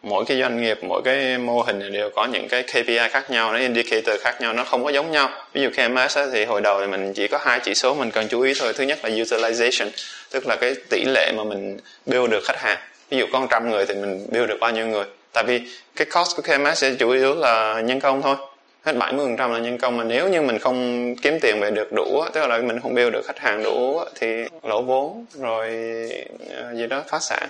mỗi 0.03 0.25
cái 0.25 0.41
doanh 0.41 0.63
nghiệp, 0.63 0.79
mỗi 0.83 1.03
cái 1.05 1.39
mô 1.39 1.63
hình 1.63 1.93
đều 1.93 2.11
có 2.11 2.25
những 2.25 2.49
cái 2.49 2.63
KPI 2.63 2.99
khác 3.11 3.31
nhau, 3.31 3.53
nó 3.53 3.59
indicator 3.59 4.21
khác 4.21 4.41
nhau, 4.41 4.53
nó 4.53 4.65
không 4.65 4.85
có 4.85 4.91
giống 4.91 5.11
nhau. 5.11 5.31
Ví 5.53 5.63
dụ 5.63 5.69
KMS 5.71 6.19
thì 6.33 6.45
hồi 6.45 6.61
đầu 6.61 6.81
thì 6.81 6.87
mình 6.87 7.13
chỉ 7.13 7.29
có 7.29 7.39
hai 7.39 7.61
chỉ 7.65 7.75
số 7.75 7.95
mình 7.95 8.11
cần 8.11 8.29
chú 8.29 8.41
ý 8.41 8.53
thôi. 8.59 8.73
Thứ 8.77 8.85
nhất 8.85 8.99
là 9.03 9.11
utilization, 9.11 9.91
tức 10.31 10.47
là 10.47 10.57
cái 10.57 10.75
tỷ 10.91 11.05
lệ 11.05 11.33
mà 11.37 11.45
mình 11.45 11.79
build 12.07 12.31
được 12.31 12.45
khách 12.45 12.59
hàng. 12.59 12.79
Ví 13.11 13.19
dụ 13.19 13.27
có 13.33 13.47
trăm 13.51 13.71
người 13.71 13.87
thì 13.87 13.95
mình 13.95 14.27
build 14.33 14.49
được 14.49 14.59
bao 14.61 14.71
nhiêu 14.71 14.87
người? 14.87 15.05
Tại 15.33 15.45
vì 15.45 15.61
cái 15.97 16.07
cost 16.15 16.37
của 16.37 16.43
KMS 16.43 16.79
sẽ 16.79 16.95
chủ 16.99 17.11
yếu 17.11 17.35
là 17.35 17.81
nhân 17.81 18.01
công 18.01 18.23
thôi. 18.23 18.37
Hết 18.83 18.97
70% 18.97 19.53
là 19.53 19.59
nhân 19.59 19.79
công 19.79 19.97
mà 19.97 20.05
nếu 20.05 20.29
như 20.29 20.43
mình 20.43 20.59
không 20.59 21.15
kiếm 21.23 21.39
tiền 21.41 21.61
về 21.61 21.71
được 21.71 21.93
đủ 21.93 22.25
tức 22.33 22.47
là 22.47 22.59
mình 22.59 22.81
không 22.81 22.95
build 22.95 23.13
được 23.13 23.27
khách 23.27 23.39
hàng 23.39 23.63
đủ 23.63 24.01
thì 24.15 24.45
lỗ 24.63 24.83
vốn 24.83 25.25
rồi 25.35 25.69
ờ, 26.51 26.75
gì 26.75 26.87
đó 26.87 27.03
phá 27.09 27.19
sản 27.19 27.49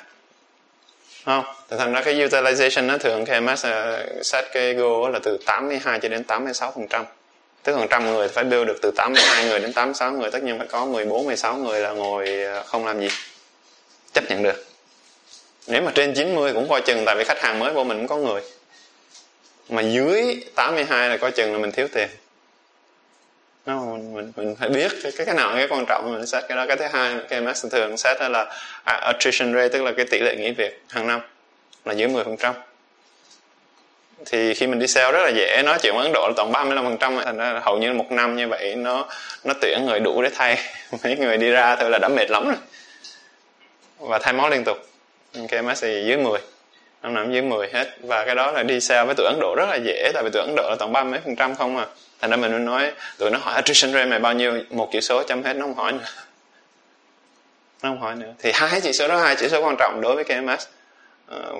không. 1.26 1.44
Thành 1.78 1.92
ra 1.92 2.02
cái 2.02 2.14
utilization 2.14 2.86
nó 2.86 2.98
thường 2.98 3.24
KMS 3.24 3.64
ờ, 3.64 4.06
set 4.22 4.44
cái 4.52 4.74
goal 4.74 5.12
là 5.12 5.18
từ 5.22 5.38
82 5.46 6.00
cho 6.00 6.08
đến 6.08 6.24
86 6.24 6.72
phần 6.74 6.88
trăm. 6.88 7.04
Tức 7.62 7.76
phần 7.76 7.88
trăm 7.90 8.06
người 8.06 8.28
phải 8.28 8.44
build 8.44 8.66
được 8.66 8.78
từ 8.82 8.90
82 8.96 9.44
người 9.44 9.60
đến 9.60 9.72
86 9.72 10.12
người, 10.12 10.30
tất 10.30 10.42
nhiên 10.42 10.58
phải 10.58 10.66
có 10.66 10.84
14 10.84 11.26
16 11.26 11.56
người 11.56 11.80
là 11.80 11.90
ngồi 11.90 12.42
ờ, 12.42 12.62
không 12.62 12.86
làm 12.86 13.00
gì. 13.00 13.08
Chấp 14.12 14.24
nhận 14.30 14.42
được. 14.42 14.64
Nếu 15.66 15.82
mà 15.82 15.92
trên 15.94 16.14
90 16.14 16.52
cũng 16.52 16.68
coi 16.68 16.80
chừng, 16.80 17.02
tại 17.06 17.16
vì 17.18 17.24
khách 17.24 17.40
hàng 17.40 17.58
mới 17.58 17.74
của 17.74 17.84
mình 17.84 17.98
cũng 17.98 18.08
có 18.08 18.16
người. 18.16 18.42
Mà 19.68 19.82
dưới 19.82 20.44
82 20.54 21.08
là 21.08 21.16
coi 21.16 21.30
chừng 21.30 21.52
là 21.52 21.58
mình 21.58 21.72
thiếu 21.72 21.88
tiền 21.92 22.08
mình, 23.66 24.14
mình, 24.14 24.32
mình 24.36 24.56
phải 24.56 24.68
biết 24.68 24.92
cái, 25.02 25.26
cái 25.26 25.34
nào 25.34 25.52
cái 25.54 25.68
quan 25.68 25.84
trọng 25.86 26.12
mình 26.12 26.26
xét 26.26 26.44
cái 26.48 26.56
đó. 26.56 26.66
Cái 26.66 26.76
thứ 26.76 26.84
hai 26.92 27.16
cái 27.28 27.40
MS 27.40 27.66
thường 27.72 27.96
xét 27.96 28.16
là 28.20 28.46
à, 28.84 28.94
attrition 28.94 29.54
rate 29.54 29.68
tức 29.68 29.82
là 29.82 29.92
cái 29.96 30.06
tỷ 30.10 30.18
lệ 30.18 30.36
nghỉ 30.36 30.50
việc 30.50 30.82
hàng 30.88 31.06
năm 31.06 31.20
là 31.84 31.92
dưới 31.92 32.08
10 32.08 32.24
phần 32.24 32.36
trăm. 32.36 32.54
Thì 34.26 34.54
khi 34.54 34.66
mình 34.66 34.78
đi 34.78 34.86
sale 34.86 35.12
rất 35.12 35.24
là 35.24 35.28
dễ 35.28 35.62
nói 35.64 35.78
chuyện 35.82 35.94
Ấn 35.94 36.12
Độ 36.14 36.28
là 36.28 36.32
toàn 36.36 36.52
35 36.52 36.84
phần 36.84 36.96
trăm 37.00 37.18
thành 37.24 37.36
ra 37.36 37.60
hầu 37.62 37.78
như 37.78 37.92
một 37.92 38.12
năm 38.12 38.36
như 38.36 38.48
vậy 38.48 38.76
nó 38.76 39.08
nó 39.44 39.54
tuyển 39.60 39.86
người 39.86 40.00
đủ 40.00 40.22
để 40.22 40.30
thay. 40.34 40.58
Mấy 41.04 41.16
người 41.16 41.36
đi 41.36 41.50
ra 41.50 41.76
thôi 41.76 41.90
là 41.90 41.98
đã 41.98 42.08
mệt 42.08 42.30
lắm 42.30 42.44
rồi. 42.44 42.56
Và 43.98 44.18
thay 44.18 44.32
máu 44.32 44.50
liên 44.50 44.64
tục. 44.64 44.76
KMS 45.32 45.82
thì 45.82 46.04
dưới 46.06 46.16
10 46.16 46.40
năm 47.02 47.14
năm 47.14 47.32
dưới 47.32 47.42
10 47.42 47.68
hết. 47.72 47.96
Và 48.00 48.24
cái 48.24 48.34
đó 48.34 48.50
là 48.50 48.62
đi 48.62 48.80
sale 48.80 49.04
với 49.04 49.14
tụi 49.14 49.26
Ấn 49.26 49.38
Độ 49.40 49.54
rất 49.56 49.68
là 49.68 49.76
dễ 49.76 50.10
tại 50.14 50.22
vì 50.22 50.30
tụi 50.30 50.42
Ấn 50.42 50.54
Độ 50.56 50.68
là 50.70 50.76
toàn 50.78 50.92
ba 50.92 51.04
mấy 51.04 51.20
phần 51.24 51.36
trăm 51.36 51.54
không 51.54 51.76
à. 51.76 51.86
Thành 52.20 52.30
ra 52.30 52.36
mình 52.36 52.50
mới 52.50 52.60
nói 52.60 52.92
tụi 53.18 53.30
nó 53.30 53.38
hỏi 53.38 53.54
attrition 53.54 53.92
rate 53.92 54.06
mày 54.06 54.18
bao 54.18 54.32
nhiêu? 54.32 54.62
Một 54.70 54.88
chỉ 54.92 55.00
số 55.00 55.22
chấm 55.22 55.42
hết 55.42 55.56
nó 55.56 55.66
không 55.66 55.74
hỏi 55.74 55.92
nữa. 55.92 56.04
Nó 57.82 57.88
không 57.88 58.00
hỏi 58.00 58.14
nữa. 58.14 58.32
Thì 58.38 58.52
hai 58.54 58.80
chỉ 58.80 58.92
số 58.92 59.08
đó 59.08 59.18
hai 59.18 59.36
chỉ 59.36 59.48
số 59.48 59.64
quan 59.64 59.76
trọng 59.78 60.00
đối 60.00 60.14
với 60.14 60.24
KMS 60.24 60.52
uh, 60.52 60.68
ờ, 61.26 61.52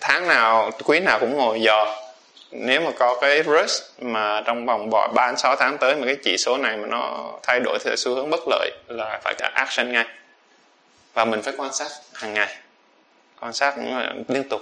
tháng 0.00 0.28
nào 0.28 0.70
quý 0.84 1.00
nào 1.00 1.18
cũng 1.20 1.36
ngồi 1.36 1.60
dò. 1.60 1.96
Nếu 2.50 2.80
mà 2.80 2.90
có 2.98 3.18
cái 3.20 3.42
risk 3.42 4.02
mà 4.02 4.42
trong 4.46 4.66
vòng 4.66 4.90
3 4.90 5.26
đến 5.26 5.36
6 5.36 5.56
tháng 5.56 5.78
tới 5.78 5.96
mà 5.96 6.06
cái 6.06 6.16
chỉ 6.24 6.36
số 6.38 6.56
này 6.56 6.76
mà 6.76 6.86
nó 6.86 7.32
thay 7.42 7.60
đổi 7.60 7.78
theo 7.84 7.96
xu 7.96 8.14
hướng 8.14 8.30
bất 8.30 8.40
lợi 8.48 8.70
là 8.88 9.20
phải 9.24 9.34
action 9.54 9.92
ngay. 9.92 10.06
Và 11.14 11.24
mình 11.24 11.42
phải 11.42 11.54
quan 11.56 11.72
sát 11.72 11.88
hàng 12.14 12.34
ngày 12.34 12.56
quan 13.40 13.52
sát 13.52 13.76
ừ, 13.76 14.22
liên 14.28 14.48
tục. 14.48 14.60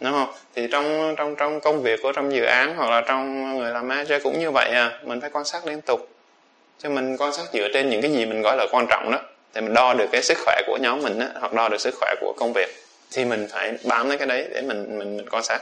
Đúng 0.00 0.12
không? 0.12 0.32
Thì 0.54 0.68
trong 0.72 1.14
trong 1.18 1.36
trong 1.36 1.60
công 1.60 1.82
việc 1.82 2.00
của 2.02 2.12
trong 2.12 2.32
dự 2.32 2.44
án 2.44 2.76
hoặc 2.76 2.90
là 2.90 3.00
trong 3.00 3.56
người 3.58 3.72
làm 3.72 3.88
manager 3.88 4.22
cũng 4.22 4.38
như 4.38 4.50
vậy 4.50 4.70
à 4.70 4.98
mình 5.02 5.20
phải 5.20 5.30
quan 5.30 5.44
sát 5.44 5.66
liên 5.66 5.80
tục. 5.80 6.08
Cho 6.78 6.90
mình 6.90 7.16
quan 7.16 7.32
sát 7.32 7.44
dựa 7.52 7.68
trên 7.74 7.90
những 7.90 8.02
cái 8.02 8.12
gì 8.12 8.26
mình 8.26 8.42
gọi 8.42 8.56
là 8.56 8.66
quan 8.72 8.86
trọng 8.90 9.10
đó 9.12 9.20
thì 9.54 9.60
mình 9.60 9.74
đo 9.74 9.94
được 9.94 10.06
cái 10.12 10.22
sức 10.22 10.38
khỏe 10.44 10.62
của 10.66 10.78
nhóm 10.80 11.02
mình 11.02 11.18
á, 11.18 11.28
hoặc 11.34 11.52
đo 11.52 11.68
được 11.68 11.80
sức 11.80 11.94
khỏe 12.00 12.14
của 12.20 12.34
công 12.36 12.52
việc. 12.54 12.68
Thì 13.12 13.24
mình 13.24 13.48
phải 13.50 13.72
bám 13.84 14.08
lấy 14.08 14.18
cái 14.18 14.26
đấy 14.26 14.48
để 14.54 14.62
mình 14.62 14.98
mình, 14.98 15.16
mình 15.16 15.28
quan 15.30 15.42
sát 15.42 15.60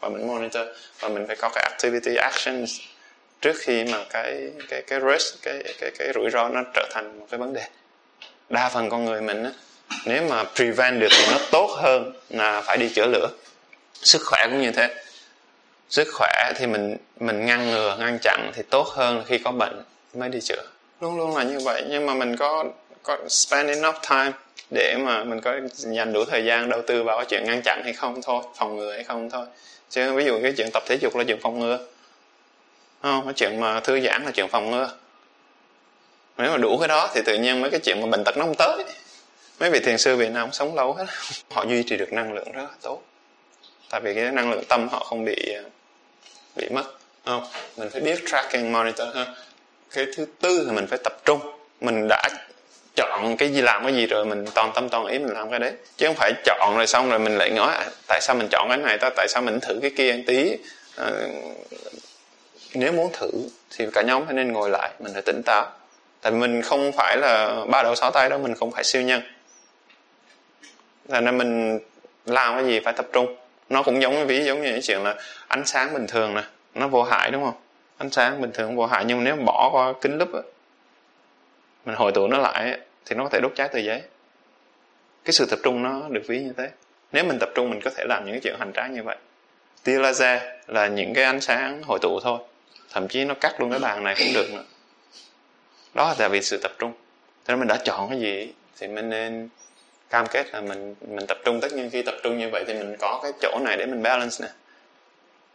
và 0.00 0.08
mình 0.08 0.26
monitor 0.26 0.62
và 1.00 1.08
mình 1.08 1.26
phải 1.26 1.36
có 1.36 1.50
cái 1.54 1.68
activity 1.70 2.16
actions 2.16 2.80
trước 3.40 3.56
khi 3.58 3.84
mà 3.84 4.04
cái 4.10 4.50
cái 4.68 4.82
cái 4.82 5.00
risk 5.00 5.42
cái 5.42 5.62
cái 5.80 5.90
cái 5.98 6.08
rủi 6.14 6.30
ro 6.30 6.48
nó 6.48 6.62
trở 6.74 6.88
thành 6.90 7.18
một 7.18 7.26
cái 7.30 7.38
vấn 7.38 7.54
đề. 7.54 7.62
Đa 8.48 8.68
phần 8.68 8.90
con 8.90 9.04
người 9.04 9.20
mình 9.20 9.44
á 9.44 9.50
nếu 10.04 10.22
mà 10.28 10.44
prevent 10.44 11.00
được 11.00 11.08
thì 11.10 11.24
nó 11.30 11.38
tốt 11.50 11.70
hơn 11.82 12.12
là 12.30 12.60
phải 12.60 12.76
đi 12.76 12.88
chữa 12.88 13.06
lửa. 13.06 13.28
Sức 13.94 14.22
khỏe 14.24 14.46
cũng 14.50 14.62
như 14.62 14.72
thế. 14.72 14.94
Sức 15.90 16.08
khỏe 16.12 16.52
thì 16.56 16.66
mình 16.66 16.96
mình 17.20 17.46
ngăn 17.46 17.70
ngừa, 17.70 17.96
ngăn 18.00 18.18
chặn 18.22 18.50
thì 18.54 18.62
tốt 18.70 18.88
hơn 18.88 19.24
khi 19.26 19.38
có 19.38 19.52
bệnh 19.52 19.82
mới 20.14 20.28
đi 20.28 20.40
chữa. 20.40 20.62
Luôn 21.00 21.16
luôn 21.16 21.36
là 21.36 21.42
như 21.42 21.58
vậy, 21.64 21.84
nhưng 21.88 22.06
mà 22.06 22.14
mình 22.14 22.36
có 22.36 22.64
có 23.02 23.18
spend 23.28 23.68
enough 23.68 23.96
time 24.10 24.32
để 24.70 24.96
mà 24.98 25.24
mình 25.24 25.40
có 25.40 25.54
dành 25.68 26.12
đủ 26.12 26.24
thời 26.24 26.44
gian 26.44 26.68
đầu 26.68 26.82
tư 26.86 27.02
vào 27.02 27.16
cái 27.18 27.26
chuyện 27.28 27.44
ngăn 27.44 27.62
chặn 27.64 27.80
hay 27.84 27.92
không 27.92 28.22
thôi, 28.22 28.42
phòng 28.56 28.76
ngừa 28.76 28.92
hay 28.92 29.04
không 29.04 29.30
thôi. 29.30 29.46
Chứ 29.90 30.12
ví 30.12 30.24
dụ 30.24 30.40
cái 30.42 30.52
chuyện 30.56 30.70
tập 30.72 30.82
thể 30.86 30.98
dục 31.00 31.16
là 31.16 31.24
chuyện 31.24 31.38
phòng 31.42 31.58
ngừa. 31.58 31.78
Không? 33.02 33.24
Cái 33.24 33.34
chuyện 33.36 33.60
mà 33.60 33.80
thư 33.80 34.00
giãn 34.00 34.24
là 34.24 34.30
chuyện 34.30 34.48
phòng 34.48 34.70
ngừa. 34.70 34.90
Nếu 36.38 36.50
mà 36.50 36.56
đủ 36.56 36.78
cái 36.78 36.88
đó 36.88 37.08
thì 37.14 37.20
tự 37.26 37.38
nhiên 37.38 37.60
mấy 37.60 37.70
cái 37.70 37.80
chuyện 37.80 38.00
mà 38.00 38.06
bệnh 38.06 38.24
tật 38.24 38.36
nó 38.36 38.44
không 38.44 38.54
tới 38.58 38.84
mấy 39.60 39.70
vị 39.70 39.80
thiền 39.80 39.98
sư 39.98 40.16
Việt 40.16 40.30
Nam 40.30 40.52
sống 40.52 40.74
lâu 40.74 40.92
hết. 40.92 41.06
Họ 41.50 41.64
duy 41.64 41.82
trì 41.82 41.96
được 41.96 42.12
năng 42.12 42.32
lượng 42.32 42.52
rất 42.52 42.62
là 42.62 42.76
tốt. 42.82 43.02
Tại 43.90 44.00
vì 44.00 44.14
cái 44.14 44.30
năng 44.30 44.50
lượng 44.50 44.64
tâm 44.68 44.88
họ 44.88 45.04
không 45.04 45.24
bị 45.24 45.54
à, 45.54 45.62
bị 46.56 46.68
mất 46.68 46.84
không? 47.24 47.46
Mình 47.76 47.90
phải 47.90 48.00
biết 48.00 48.22
tracking 48.26 48.72
monitor 48.72 49.08
ha 49.14 49.26
cái 49.94 50.06
thứ 50.16 50.26
tư 50.40 50.64
là 50.66 50.72
mình 50.72 50.86
phải 50.86 50.98
tập 51.04 51.12
trung. 51.24 51.40
Mình 51.80 52.08
đã 52.08 52.28
chọn 52.96 53.36
cái 53.36 53.48
gì 53.48 53.60
làm 53.60 53.84
cái 53.84 53.94
gì 53.94 54.06
rồi 54.06 54.24
mình 54.24 54.44
toàn 54.54 54.72
tâm 54.74 54.88
toàn 54.88 55.06
ý 55.06 55.18
mình 55.18 55.32
làm 55.32 55.50
cái 55.50 55.58
đấy. 55.58 55.72
Chứ 55.96 56.06
không 56.06 56.16
phải 56.18 56.32
chọn 56.44 56.76
rồi 56.76 56.86
xong 56.86 57.10
rồi 57.10 57.18
mình 57.18 57.36
lại 57.36 57.50
nói 57.50 57.74
à, 57.74 57.86
tại 58.06 58.20
sao 58.22 58.36
mình 58.36 58.48
chọn 58.50 58.68
cái 58.68 58.76
này 58.76 58.98
ta? 58.98 59.10
Tại 59.16 59.28
sao 59.28 59.42
mình 59.42 59.60
thử 59.60 59.78
cái 59.82 59.90
kia 59.96 60.12
một 60.12 60.22
tí? 60.26 60.56
À, 60.96 61.10
nếu 62.74 62.92
muốn 62.92 63.12
thử 63.12 63.30
thì 63.76 63.86
cả 63.92 64.02
nhóm 64.02 64.26
phải 64.26 64.34
nên 64.34 64.52
ngồi 64.52 64.70
lại. 64.70 64.90
Mình 64.98 65.12
phải 65.12 65.22
tỉnh 65.22 65.42
táo. 65.46 65.66
Tại 66.20 66.32
vì 66.32 66.38
mình 66.38 66.62
không 66.62 66.92
phải 66.92 67.16
là 67.16 67.64
ba 67.68 67.82
đầu 67.82 67.94
sáu 67.94 68.10
tay 68.10 68.28
đó 68.28 68.38
mình 68.38 68.54
không 68.54 68.70
phải 68.70 68.84
siêu 68.84 69.02
nhân 69.02 69.22
nên 71.10 71.38
mình 71.38 71.78
làm 72.26 72.54
cái 72.54 72.64
gì 72.64 72.80
phải 72.80 72.92
tập 72.92 73.06
trung. 73.12 73.36
Nó 73.68 73.82
cũng 73.82 74.02
giống 74.02 74.26
ví 74.26 74.44
giống 74.44 74.62
như 74.62 74.70
cái 74.70 74.80
chuyện 74.82 75.02
là 75.02 75.16
ánh 75.48 75.66
sáng 75.66 75.94
bình 75.94 76.06
thường 76.06 76.34
nè, 76.34 76.42
nó 76.74 76.88
vô 76.88 77.02
hại, 77.02 77.30
đúng 77.30 77.44
không? 77.44 77.60
Ánh 77.98 78.10
sáng 78.10 78.40
bình 78.40 78.50
thường 78.54 78.76
vô 78.76 78.86
hại, 78.86 79.04
nhưng 79.04 79.18
mà 79.18 79.24
nếu 79.24 79.36
bỏ 79.36 79.70
qua 79.72 79.92
kính 80.00 80.18
lúp 80.18 80.34
á, 80.34 80.40
mình 81.84 81.96
hồi 81.96 82.12
tụ 82.12 82.26
nó 82.26 82.38
lại 82.38 82.78
thì 83.06 83.16
nó 83.16 83.24
có 83.24 83.30
thể 83.30 83.40
đốt 83.42 83.52
cháy 83.56 83.68
tờ 83.68 83.78
giấy. 83.78 84.02
Cái 85.24 85.32
sự 85.32 85.46
tập 85.50 85.58
trung 85.62 85.82
nó 85.82 86.02
được 86.08 86.22
ví 86.28 86.40
như 86.40 86.52
thế. 86.56 86.70
Nếu 87.12 87.24
mình 87.24 87.38
tập 87.38 87.48
trung, 87.54 87.70
mình 87.70 87.80
có 87.84 87.90
thể 87.96 88.04
làm 88.08 88.24
những 88.24 88.34
cái 88.34 88.40
chuyện 88.40 88.56
hành 88.58 88.72
tráng 88.72 88.94
như 88.94 89.02
vậy. 89.02 89.16
Tia 89.84 89.98
laser 89.98 90.42
là 90.66 90.86
những 90.86 91.14
cái 91.14 91.24
ánh 91.24 91.40
sáng 91.40 91.82
hội 91.82 91.98
tụ 92.02 92.20
thôi. 92.22 92.38
Thậm 92.92 93.08
chí 93.08 93.24
nó 93.24 93.34
cắt 93.34 93.60
luôn 93.60 93.70
cái 93.70 93.78
bàn 93.78 94.04
này 94.04 94.14
cũng 94.18 94.28
được 94.34 94.46
nữa. 94.52 94.64
Đó 95.94 96.08
là 96.08 96.14
tại 96.18 96.28
vì 96.28 96.42
sự 96.42 96.58
tập 96.62 96.72
trung. 96.78 96.92
Cho 97.46 97.52
nên 97.52 97.58
mình 97.58 97.68
đã 97.68 97.76
chọn 97.84 98.10
cái 98.10 98.20
gì 98.20 98.52
thì 98.78 98.88
mình 98.88 99.10
nên 99.10 99.48
cam 100.10 100.26
kết 100.26 100.46
là 100.52 100.60
mình 100.60 100.94
mình 101.00 101.26
tập 101.26 101.38
trung, 101.44 101.60
tất 101.60 101.72
nhiên 101.72 101.90
khi 101.90 102.02
tập 102.02 102.14
trung 102.22 102.38
như 102.38 102.48
vậy 102.48 102.64
thì 102.66 102.74
mình 102.74 102.96
có 102.98 103.20
cái 103.22 103.32
chỗ 103.40 103.58
này 103.64 103.76
để 103.76 103.86
mình 103.86 104.02
balance 104.02 104.36
nè. 104.40 104.48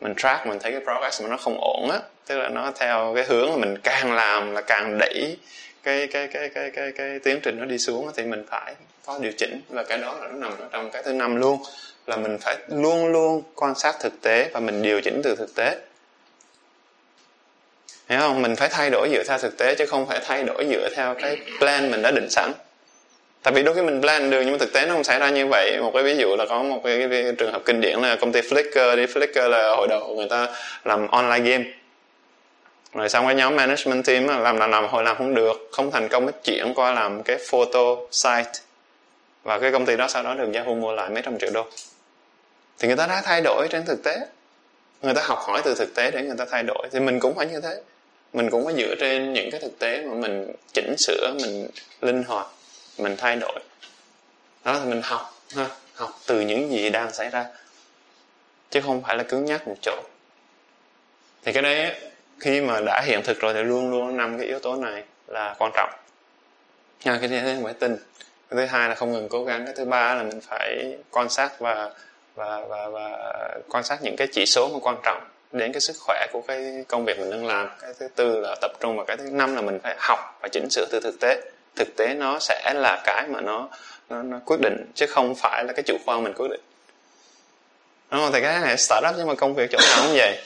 Mình 0.01 0.13
track, 0.15 0.47
mình 0.47 0.59
thấy 0.59 0.71
cái 0.71 0.81
progress 0.81 1.21
mà 1.21 1.29
nó 1.29 1.37
không 1.37 1.57
ổn 1.61 1.89
á, 1.91 1.99
tức 2.27 2.37
là 2.37 2.49
nó 2.49 2.71
theo 2.75 3.11
cái 3.15 3.23
hướng 3.23 3.49
mà 3.51 3.57
mình 3.57 3.77
càng 3.83 4.13
làm 4.13 4.53
là 4.53 4.61
càng 4.61 4.97
đẩy 4.97 5.37
cái 5.83 6.07
cái 6.07 6.27
cái 6.27 6.49
cái 6.49 6.71
cái 6.71 6.91
cái 6.91 7.19
tiến 7.19 7.39
trình 7.43 7.59
nó 7.59 7.65
đi 7.65 7.77
xuống 7.77 8.11
thì 8.15 8.23
mình 8.23 8.45
phải 8.49 8.75
có 9.05 9.19
điều 9.21 9.31
chỉnh. 9.37 9.61
Và 9.69 9.83
cái 9.83 9.97
đó 9.97 10.17
là 10.21 10.27
nó 10.27 10.33
nằm 10.33 10.59
ở 10.59 10.67
trong 10.71 10.91
cái 10.91 11.03
thứ 11.03 11.13
năm 11.13 11.35
luôn, 11.35 11.59
là 12.07 12.17
mình 12.17 12.37
phải 12.41 12.57
luôn 12.67 13.07
luôn 13.07 13.43
quan 13.55 13.75
sát 13.75 13.95
thực 13.99 14.21
tế 14.21 14.49
và 14.53 14.59
mình 14.59 14.81
điều 14.81 15.01
chỉnh 15.01 15.21
từ 15.23 15.35
thực 15.35 15.55
tế. 15.55 15.77
Hiểu 18.09 18.19
không? 18.19 18.41
Mình 18.41 18.55
phải 18.55 18.69
thay 18.69 18.89
đổi 18.89 19.09
dựa 19.11 19.23
theo 19.27 19.37
thực 19.37 19.57
tế 19.57 19.75
chứ 19.75 19.85
không 19.85 20.07
phải 20.07 20.19
thay 20.25 20.43
đổi 20.43 20.65
dựa 20.69 20.89
theo 20.95 21.15
cái 21.21 21.37
plan 21.59 21.91
mình 21.91 22.01
đã 22.01 22.11
định 22.11 22.29
sẵn 22.29 22.51
tại 23.45 23.53
vì 23.53 23.63
đôi 23.63 23.75
khi 23.75 23.81
mình 23.81 24.01
plan 24.01 24.29
được 24.29 24.41
nhưng 24.41 24.51
mà 24.51 24.57
thực 24.57 24.73
tế 24.73 24.85
nó 24.85 24.93
không 24.93 25.03
xảy 25.03 25.19
ra 25.19 25.29
như 25.29 25.47
vậy. 25.47 25.77
Một 25.81 25.91
cái 25.93 26.03
ví 26.03 26.15
dụ 26.17 26.35
là 26.37 26.45
có 26.49 26.63
một 26.63 26.81
cái, 26.83 26.99
cái, 26.99 27.23
cái 27.23 27.33
trường 27.37 27.51
hợp 27.51 27.61
kinh 27.65 27.81
điển 27.81 27.99
là 27.99 28.15
công 28.15 28.31
ty 28.31 28.41
Flickr 28.41 28.95
đi 28.95 29.05
Flickr 29.05 29.49
là 29.49 29.75
hồi 29.75 29.87
đầu 29.87 30.15
người 30.15 30.27
ta 30.29 30.47
làm 30.85 31.07
online 31.07 31.51
game. 31.51 31.65
Rồi 32.93 33.09
xong 33.09 33.25
cái 33.25 33.35
nhóm 33.35 33.55
management 33.55 34.05
team 34.05 34.27
làm 34.27 34.57
làm 34.57 34.71
làm 34.71 34.87
hồi 34.87 35.03
làm 35.03 35.17
không 35.17 35.33
được 35.33 35.69
không 35.71 35.91
thành 35.91 36.09
công 36.09 36.25
mới 36.25 36.33
chuyển 36.43 36.73
qua 36.75 36.91
làm 36.91 37.23
cái 37.23 37.37
photo 37.49 37.95
site. 38.11 38.51
Và 39.43 39.59
cái 39.59 39.71
công 39.71 39.85
ty 39.85 39.97
đó 39.97 40.07
sau 40.07 40.23
đó 40.23 40.33
được 40.33 40.53
Yahoo 40.53 40.73
mua 40.73 40.91
lại 40.91 41.09
mấy 41.09 41.21
trăm 41.21 41.37
triệu 41.39 41.49
đô. 41.53 41.65
Thì 42.79 42.87
người 42.87 42.97
ta 42.97 43.07
đã 43.07 43.21
thay 43.25 43.41
đổi 43.41 43.67
trên 43.71 43.85
thực 43.85 44.03
tế. 44.03 44.17
Người 45.01 45.13
ta 45.13 45.21
học 45.25 45.39
hỏi 45.47 45.61
từ 45.65 45.75
thực 45.75 45.95
tế 45.95 46.11
để 46.11 46.21
người 46.21 46.37
ta 46.37 46.45
thay 46.51 46.63
đổi. 46.63 46.87
Thì 46.91 46.99
mình 46.99 47.19
cũng 47.19 47.35
phải 47.35 47.45
như 47.45 47.61
thế. 47.61 47.81
Mình 48.33 48.49
cũng 48.49 48.65
phải 48.65 48.73
dựa 48.77 48.95
trên 48.99 49.33
những 49.33 49.51
cái 49.51 49.61
thực 49.61 49.79
tế 49.79 50.01
mà 50.07 50.13
mình 50.13 50.51
chỉnh 50.73 50.95
sửa 50.97 51.33
mình 51.41 51.67
linh 52.01 52.23
hoạt 52.23 52.47
mình 52.97 53.15
thay 53.17 53.35
đổi. 53.35 53.59
Đó 54.63 54.79
thì 54.83 54.89
mình 54.89 55.01
học 55.03 55.33
ha 55.55 55.67
học 55.95 56.19
từ 56.27 56.41
những 56.41 56.71
gì 56.71 56.89
đang 56.89 57.13
xảy 57.13 57.29
ra 57.29 57.45
chứ 58.69 58.81
không 58.81 59.03
phải 59.03 59.17
là 59.17 59.23
cứng 59.23 59.45
nhắc 59.45 59.67
một 59.67 59.75
chỗ. 59.81 60.01
Thì 61.43 61.53
cái 61.53 61.63
đấy 61.63 61.95
khi 62.39 62.61
mà 62.61 62.81
đã 62.85 63.01
hiện 63.05 63.21
thực 63.23 63.39
rồi 63.39 63.53
thì 63.53 63.63
luôn 63.63 63.91
luôn 63.91 64.17
năm 64.17 64.37
cái 64.37 64.47
yếu 64.47 64.59
tố 64.59 64.75
này 64.75 65.03
là 65.27 65.55
quan 65.59 65.71
trọng. 65.75 65.89
À, 67.03 67.17
cái 67.19 67.29
thứ 67.29 67.35
nhất 67.35 67.57
phải 67.63 67.73
tin 67.73 67.97
cái 68.49 68.57
thứ 68.57 68.65
hai 68.65 68.89
là 68.89 68.95
không 68.95 69.11
ngừng 69.11 69.29
cố 69.29 69.43
gắng 69.43 69.65
cái 69.65 69.73
thứ 69.77 69.85
ba 69.85 70.15
là 70.15 70.23
mình 70.23 70.41
phải 70.41 70.97
quan 71.11 71.29
sát 71.29 71.59
và 71.59 71.91
và 72.35 72.59
và, 72.59 72.87
và 72.87 73.09
quan 73.69 73.83
sát 73.83 73.99
những 74.01 74.15
cái 74.17 74.27
chỉ 74.31 74.45
số 74.45 74.69
mà 74.73 74.79
quan 74.81 74.97
trọng 75.03 75.27
đến 75.51 75.71
cái 75.71 75.81
sức 75.81 75.95
khỏe 75.99 76.27
của 76.33 76.41
cái 76.47 76.85
công 76.87 77.05
việc 77.05 77.19
mình 77.19 77.31
đang 77.31 77.45
làm. 77.45 77.69
Cái 77.81 77.93
thứ 77.99 78.07
tư 78.15 78.39
là 78.39 78.55
tập 78.61 78.71
trung 78.79 78.97
và 78.97 79.03
cái 79.05 79.17
thứ 79.17 79.29
năm 79.31 79.55
là 79.55 79.61
mình 79.61 79.79
phải 79.83 79.95
học 79.99 80.39
và 80.41 80.47
chỉnh 80.51 80.67
sửa 80.69 80.85
từ 80.91 80.99
thực 81.03 81.19
tế 81.19 81.41
thực 81.75 81.95
tế 81.95 82.13
nó 82.13 82.39
sẽ 82.39 82.73
là 82.75 83.01
cái 83.05 83.27
mà 83.27 83.41
nó 83.41 83.69
nó, 84.09 84.21
nó 84.23 84.39
quyết 84.45 84.59
định 84.59 84.91
chứ 84.95 85.05
không 85.07 85.35
phải 85.35 85.63
là 85.63 85.73
cái 85.73 85.83
chủ 85.83 85.97
quan 86.05 86.23
mình 86.23 86.33
quyết 86.33 86.47
định. 86.51 86.61
Đúng 88.11 88.21
không? 88.21 88.31
Thì 88.33 88.41
cái 88.41 88.59
này 88.59 88.77
startup 88.77 89.13
nhưng 89.17 89.27
mà 89.27 89.35
công 89.35 89.55
việc 89.55 89.71
chỗ 89.71 89.77
nào 89.81 90.03
cũng 90.03 90.15
vậy. 90.17 90.37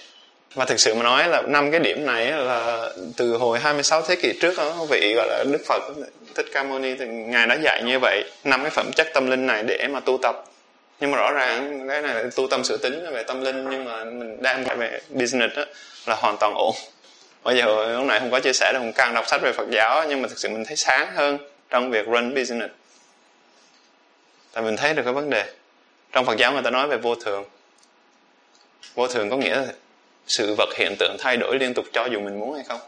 Và 0.53 0.65
thực 0.65 0.79
sự 0.79 0.93
mà 0.93 1.03
nói 1.03 1.27
là 1.27 1.41
năm 1.48 1.71
cái 1.71 1.79
điểm 1.79 2.05
này 2.05 2.31
là 2.31 2.89
từ 3.17 3.38
hồi 3.38 3.59
26 3.59 4.01
thế 4.01 4.15
kỷ 4.15 4.33
trước 4.41 4.53
đó 4.57 4.86
vị 4.89 5.13
gọi 5.15 5.27
là 5.27 5.43
Đức 5.51 5.62
Phật 5.65 5.81
Thích 6.36 6.45
Ca 6.53 6.63
Mâu 6.63 6.79
Ni 6.79 6.95
thì 7.00 7.07
ngài 7.07 7.48
đã 7.48 7.57
dạy 7.63 7.83
như 7.86 8.00
vậy 8.00 8.24
năm 8.43 8.62
cái 8.62 8.69
phẩm 8.69 8.91
chất 8.95 9.07
tâm 9.13 9.29
linh 9.29 9.48
này 9.48 9.63
để 9.63 9.88
mà 9.88 10.00
tu 10.00 10.17
tập. 10.21 10.45
Nhưng 11.00 11.12
mà 11.12 11.17
rõ 11.17 11.31
ràng 11.31 11.88
cái 11.89 12.01
này 12.01 12.24
là 12.24 12.29
tu 12.36 12.48
tâm 12.48 12.63
sự 12.63 12.77
tính 12.77 13.05
về 13.13 13.24
tâm 13.24 13.43
linh 13.43 13.69
nhưng 13.69 13.86
mà 13.86 14.03
mình 14.03 14.41
đang 14.41 14.63
về 14.77 15.01
business 15.09 15.55
đó, 15.55 15.63
là 16.05 16.15
hoàn 16.15 16.38
toàn 16.39 16.53
ổn 16.53 16.75
bây 17.43 17.58
giờ 17.58 17.93
lúc 17.98 18.05
nãy 18.05 18.19
không 18.19 18.31
có 18.31 18.39
chia 18.39 18.53
sẻ 18.53 18.72
là 18.74 18.79
mình 18.79 18.93
càng 18.96 19.13
đọc 19.13 19.27
sách 19.27 19.41
về 19.41 19.51
Phật 19.51 19.69
giáo, 19.72 20.05
nhưng 20.10 20.22
mà 20.22 20.27
thực 20.27 20.39
sự 20.39 20.50
mình 20.50 20.65
thấy 20.65 20.75
sáng 20.75 21.12
hơn 21.15 21.38
trong 21.69 21.91
việc 21.91 22.08
run 22.08 22.34
business. 22.34 22.74
Tại 24.53 24.63
mình 24.63 24.77
thấy 24.77 24.93
được 24.93 25.03
cái 25.03 25.13
vấn 25.13 25.29
đề. 25.29 25.46
Trong 26.12 26.25
Phật 26.25 26.38
giáo 26.38 26.53
người 26.53 26.62
ta 26.62 26.69
nói 26.69 26.88
về 26.88 26.98
vô 26.98 27.15
thường. 27.15 27.46
Vô 28.93 29.08
thường 29.08 29.29
có 29.29 29.38
nghĩa 29.38 29.55
là 29.55 29.65
sự 30.27 30.55
vật 30.58 30.69
hiện 30.77 30.96
tượng 31.00 31.15
thay 31.19 31.38
đổi 31.38 31.60
liên 31.60 31.74
tục 31.74 31.86
cho 31.93 32.05
dù 32.05 32.19
mình 32.19 32.39
muốn 32.39 32.55
hay 32.55 32.63
không. 32.67 32.79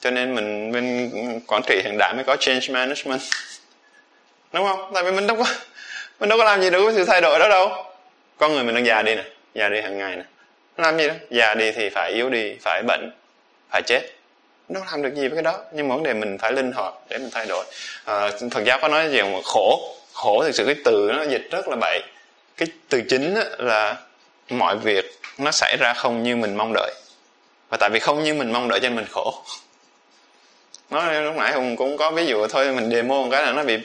Cho 0.00 0.10
nên 0.10 0.34
mình, 0.34 0.72
bên 0.72 1.10
quản 1.46 1.62
trị 1.66 1.80
hiện 1.84 1.98
đại 1.98 2.14
mới 2.14 2.24
có 2.24 2.36
change 2.36 2.66
management. 2.70 3.20
Đúng 4.52 4.66
không? 4.66 4.90
Tại 4.94 5.04
vì 5.04 5.10
mình 5.10 5.26
đâu 5.26 5.36
có, 5.36 5.44
mình 6.20 6.28
đâu 6.28 6.38
có 6.38 6.44
làm 6.44 6.62
gì 6.62 6.70
được 6.70 6.84
với 6.84 6.94
sự 6.94 7.04
thay 7.04 7.20
đổi 7.20 7.38
đó 7.38 7.48
đâu. 7.48 7.84
Con 8.38 8.52
người 8.52 8.64
mình 8.64 8.74
đang 8.74 8.86
già 8.86 9.02
đi 9.02 9.14
nè, 9.14 9.24
già 9.54 9.68
đi 9.68 9.80
hàng 9.80 9.98
ngày 9.98 10.16
nè. 10.16 10.22
Làm 10.76 10.98
gì 10.98 11.08
đó? 11.08 11.14
Già 11.30 11.54
đi 11.54 11.72
thì 11.72 11.88
phải 11.88 12.12
yếu 12.12 12.30
đi, 12.30 12.56
phải 12.60 12.82
bệnh 12.82 13.10
phải 13.70 13.82
chết. 13.86 14.02
Nó 14.68 14.80
làm 14.90 15.02
được 15.02 15.14
gì 15.14 15.28
với 15.28 15.36
cái 15.36 15.42
đó 15.42 15.58
nhưng 15.72 15.88
mà 15.88 15.94
vấn 15.94 16.04
đề 16.04 16.14
mình 16.14 16.38
phải 16.38 16.52
linh 16.52 16.72
hoạt 16.72 16.94
để 17.08 17.18
mình 17.18 17.30
thay 17.32 17.46
đổi. 17.46 17.64
À, 18.04 18.30
phật 18.50 18.64
giáo 18.64 18.78
có 18.82 18.88
nói 18.88 19.10
gì 19.10 19.22
mà 19.22 19.38
khổ. 19.44 19.96
Khổ 20.12 20.42
thực 20.42 20.54
sự 20.54 20.64
cái 20.66 20.74
từ 20.84 21.10
nó 21.16 21.22
dịch 21.22 21.48
rất 21.50 21.68
là 21.68 21.76
bậy. 21.76 22.02
Cái 22.56 22.68
từ 22.88 23.02
chính 23.08 23.34
là 23.58 23.96
mọi 24.48 24.76
việc 24.76 25.04
nó 25.38 25.50
xảy 25.50 25.76
ra 25.80 25.94
không 25.94 26.22
như 26.22 26.36
mình 26.36 26.56
mong 26.56 26.72
đợi. 26.74 26.94
Và 27.70 27.76
tại 27.80 27.90
vì 27.92 27.98
không 27.98 28.22
như 28.22 28.34
mình 28.34 28.52
mong 28.52 28.68
đợi 28.68 28.80
cho 28.80 28.88
nên 28.88 28.96
mình 28.96 29.06
khổ. 29.10 29.42
Nó 30.90 31.12
lúc 31.12 31.36
nãy 31.36 31.52
hùng 31.52 31.76
cũng 31.76 31.96
có 31.96 32.10
ví 32.10 32.26
dụ 32.26 32.46
thôi 32.46 32.72
mình 32.72 32.90
demo 32.90 33.14
một 33.14 33.28
cái 33.30 33.42
là 33.42 33.52
nó 33.52 33.62
bị 33.62 33.78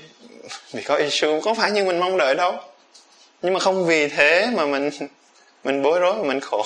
bị 0.74 0.84
có 0.84 0.96
issue. 0.96 1.40
Có 1.44 1.54
phải 1.54 1.72
như 1.72 1.86
mình 1.86 2.00
mong 2.00 2.18
đợi 2.18 2.36
đâu. 2.36 2.60
Nhưng 3.42 3.54
mà 3.54 3.60
không 3.60 3.86
vì 3.86 4.08
thế 4.08 4.48
mà 4.54 4.66
mình 4.66 4.90
mình 5.64 5.82
bối 5.82 6.00
rối 6.00 6.14
mà 6.14 6.24
mình 6.24 6.40
khổ 6.40 6.66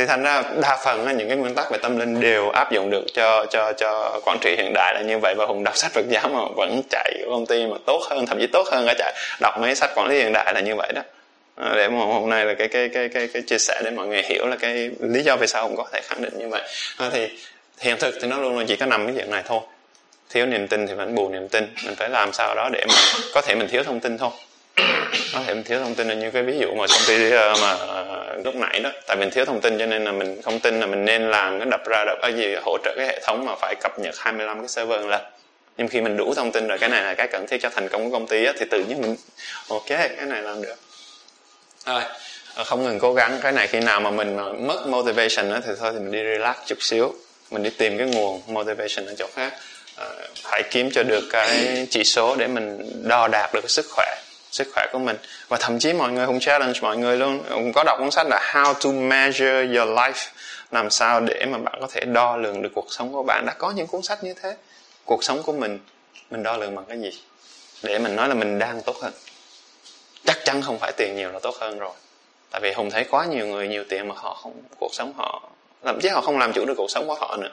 thì 0.00 0.06
thành 0.06 0.22
ra 0.22 0.42
đa 0.60 0.78
phần 0.84 1.16
những 1.16 1.28
cái 1.28 1.36
nguyên 1.36 1.54
tắc 1.54 1.70
về 1.70 1.78
tâm 1.78 1.98
linh 1.98 2.20
đều 2.20 2.50
áp 2.50 2.72
dụng 2.72 2.90
được 2.90 3.04
cho 3.14 3.46
cho 3.50 3.72
cho 3.72 4.20
quản 4.24 4.38
trị 4.40 4.54
hiện 4.58 4.72
đại 4.74 4.94
là 4.94 5.00
như 5.00 5.18
vậy 5.18 5.34
và 5.34 5.46
hùng 5.46 5.64
đọc 5.64 5.76
sách 5.76 5.92
Phật 5.92 6.08
giáo 6.08 6.28
mà 6.28 6.40
vẫn 6.56 6.82
chạy 6.90 7.12
công 7.30 7.46
ty 7.46 7.66
mà 7.66 7.76
tốt 7.86 8.02
hơn 8.10 8.26
thậm 8.26 8.40
chí 8.40 8.46
tốt 8.46 8.66
hơn 8.72 8.86
cả 8.86 8.94
chạy 8.98 9.14
đọc 9.40 9.58
mấy 9.60 9.74
sách 9.74 9.90
quản 9.94 10.08
lý 10.08 10.16
hiện 10.16 10.32
đại 10.32 10.54
là 10.54 10.60
như 10.60 10.74
vậy 10.76 10.92
đó. 10.94 11.02
À, 11.56 11.72
để 11.76 11.88
mà 11.88 11.98
hôm 11.98 12.28
nay 12.28 12.44
là 12.44 12.54
cái 12.54 12.68
cái 12.68 12.88
cái 12.88 13.08
cái 13.08 13.28
cái 13.32 13.42
chia 13.42 13.58
sẻ 13.58 13.80
để 13.84 13.90
mọi 13.90 14.06
người 14.06 14.22
hiểu 14.22 14.46
là 14.46 14.56
cái 14.56 14.90
lý 15.00 15.22
do 15.22 15.36
vì 15.36 15.46
sao 15.46 15.62
hùng 15.62 15.76
có 15.76 15.84
thể 15.92 16.00
khẳng 16.04 16.22
định 16.22 16.38
như 16.38 16.48
vậy. 16.48 16.62
À, 16.98 17.10
thì 17.12 17.28
hiện 17.80 17.96
thực 17.98 18.14
thì 18.22 18.28
nó 18.28 18.38
luôn 18.38 18.54
luôn 18.54 18.66
chỉ 18.66 18.76
có 18.76 18.86
nằm 18.86 19.06
cái 19.06 19.14
chuyện 19.16 19.30
này 19.30 19.42
thôi. 19.46 19.60
Thiếu 20.30 20.46
niềm 20.46 20.68
tin 20.68 20.86
thì 20.86 20.94
vẫn 20.94 21.14
bù 21.14 21.28
niềm 21.28 21.48
tin. 21.48 21.74
Mình 21.84 21.94
phải 21.96 22.08
làm 22.08 22.32
sao 22.32 22.54
đó 22.54 22.68
để 22.72 22.84
mà 22.88 22.94
có 23.34 23.40
thể 23.40 23.54
mình 23.54 23.68
thiếu 23.68 23.82
thông 23.82 24.00
tin 24.00 24.18
thôi 24.18 24.30
có 25.32 25.40
thể 25.46 25.54
mình 25.54 25.64
thiếu 25.64 25.78
thông 25.78 25.94
tin 25.94 26.08
là 26.08 26.14
như 26.14 26.30
cái 26.30 26.42
ví 26.42 26.58
dụ 26.58 26.74
mà 26.74 26.86
công 26.88 27.02
ty 27.06 27.30
ờ, 27.30 27.54
mà 27.60 27.70
ờ, 27.70 28.40
lúc 28.44 28.54
nãy 28.54 28.80
đó. 28.80 28.90
Tại 29.06 29.16
mình 29.16 29.30
thiếu 29.30 29.44
thông 29.44 29.60
tin 29.60 29.78
cho 29.78 29.86
nên 29.86 30.04
là 30.04 30.12
mình 30.12 30.42
không 30.42 30.60
tin 30.60 30.80
là 30.80 30.86
mình 30.86 31.04
nên 31.04 31.30
làm 31.30 31.58
cái 31.58 31.68
đập 31.70 31.80
ra 31.86 32.04
đập 32.06 32.18
cái 32.22 32.32
gì 32.32 32.54
hỗ 32.64 32.78
trợ 32.84 32.94
cái 32.96 33.06
hệ 33.06 33.20
thống 33.26 33.44
mà 33.46 33.52
phải 33.60 33.74
cập 33.80 33.98
nhật 33.98 34.14
25 34.18 34.60
cái 34.60 34.68
server 34.68 35.06
lên. 35.06 35.20
Nhưng 35.76 35.88
khi 35.88 36.00
mình 36.00 36.16
đủ 36.16 36.34
thông 36.34 36.52
tin 36.52 36.66
rồi 36.66 36.78
cái 36.78 36.88
này 36.88 37.02
là 37.02 37.14
cái 37.14 37.28
cần 37.28 37.46
thiết 37.46 37.58
cho 37.62 37.68
thành 37.68 37.88
công 37.88 38.04
của 38.04 38.18
công 38.18 38.26
ty 38.26 38.44
á, 38.44 38.52
thì 38.58 38.66
tự 38.70 38.84
nhiên 38.84 39.00
mình 39.00 39.16
ok 39.68 39.88
cái 39.88 40.26
này 40.26 40.42
làm 40.42 40.62
được. 40.62 40.76
Rồi 41.86 42.02
ờ, 42.54 42.64
không 42.64 42.84
ngừng 42.84 42.98
cố 42.98 43.14
gắng. 43.14 43.38
Cái 43.42 43.52
này 43.52 43.66
khi 43.66 43.80
nào 43.80 44.00
mà 44.00 44.10
mình 44.10 44.36
mất 44.66 44.86
motivation 44.86 45.50
đó, 45.50 45.58
thì 45.66 45.72
thôi 45.80 45.90
thì 45.92 45.98
mình 45.98 46.12
đi 46.12 46.18
relax 46.18 46.56
chút 46.66 46.78
xíu. 46.80 47.14
Mình 47.50 47.62
đi 47.62 47.70
tìm 47.70 47.98
cái 47.98 48.06
nguồn 48.06 48.42
motivation 48.46 49.06
ở 49.06 49.14
chỗ 49.18 49.26
khác. 49.34 49.52
À, 49.96 50.06
phải 50.42 50.62
kiếm 50.70 50.90
cho 50.90 51.02
được 51.02 51.24
cái 51.32 51.86
chỉ 51.90 52.04
số 52.04 52.36
để 52.36 52.46
mình 52.46 52.92
đo 53.08 53.28
đạt 53.28 53.54
được 53.54 53.60
cái 53.60 53.68
sức 53.68 53.86
khỏe 53.90 54.16
sức 54.50 54.68
khỏe 54.74 54.86
của 54.92 54.98
mình. 54.98 55.16
Và 55.48 55.56
thậm 55.60 55.78
chí 55.78 55.92
mọi 55.92 56.12
người 56.12 56.26
cũng 56.26 56.40
challenge 56.40 56.80
mọi 56.82 56.96
người 56.96 57.16
luôn. 57.16 57.42
Cũng 57.50 57.72
có 57.72 57.84
đọc 57.84 57.98
cuốn 57.98 58.10
sách 58.10 58.26
là 58.30 58.52
How 58.52 58.74
to 58.74 58.90
Measure 58.90 59.66
Your 59.66 59.88
Life, 59.88 60.28
làm 60.70 60.90
sao 60.90 61.20
để 61.20 61.46
mà 61.46 61.58
bạn 61.58 61.78
có 61.80 61.86
thể 61.90 62.00
đo 62.04 62.36
lường 62.36 62.62
được 62.62 62.70
cuộc 62.74 62.86
sống 62.90 63.12
của 63.12 63.22
bạn. 63.22 63.44
Đã 63.46 63.52
có 63.58 63.70
những 63.70 63.86
cuốn 63.86 64.02
sách 64.02 64.24
như 64.24 64.34
thế. 64.42 64.56
Cuộc 65.04 65.24
sống 65.24 65.42
của 65.42 65.52
mình 65.52 65.78
mình 66.30 66.42
đo 66.42 66.56
lường 66.56 66.74
bằng 66.74 66.84
cái 66.88 67.00
gì? 67.00 67.10
Để 67.82 67.98
mình 67.98 68.16
nói 68.16 68.28
là 68.28 68.34
mình 68.34 68.58
đang 68.58 68.82
tốt 68.82 68.96
hơn. 69.02 69.12
Chắc 70.24 70.38
chắn 70.44 70.62
không 70.62 70.78
phải 70.78 70.92
tiền 70.96 71.16
nhiều 71.16 71.32
là 71.32 71.38
tốt 71.38 71.54
hơn 71.60 71.78
rồi. 71.78 71.92
Tại 72.50 72.60
vì 72.60 72.72
hùng 72.72 72.90
thấy 72.90 73.04
quá 73.10 73.24
nhiều 73.24 73.46
người 73.46 73.68
nhiều 73.68 73.84
tiền 73.88 74.08
mà 74.08 74.14
họ 74.18 74.34
không, 74.34 74.52
cuộc 74.78 74.94
sống 74.94 75.12
họ, 75.16 75.50
thậm 75.84 75.98
chí 76.02 76.08
họ 76.08 76.20
không 76.20 76.38
làm 76.38 76.52
chủ 76.52 76.64
được 76.64 76.74
cuộc 76.76 76.90
sống 76.90 77.06
của 77.06 77.14
họ 77.14 77.36
nữa 77.36 77.50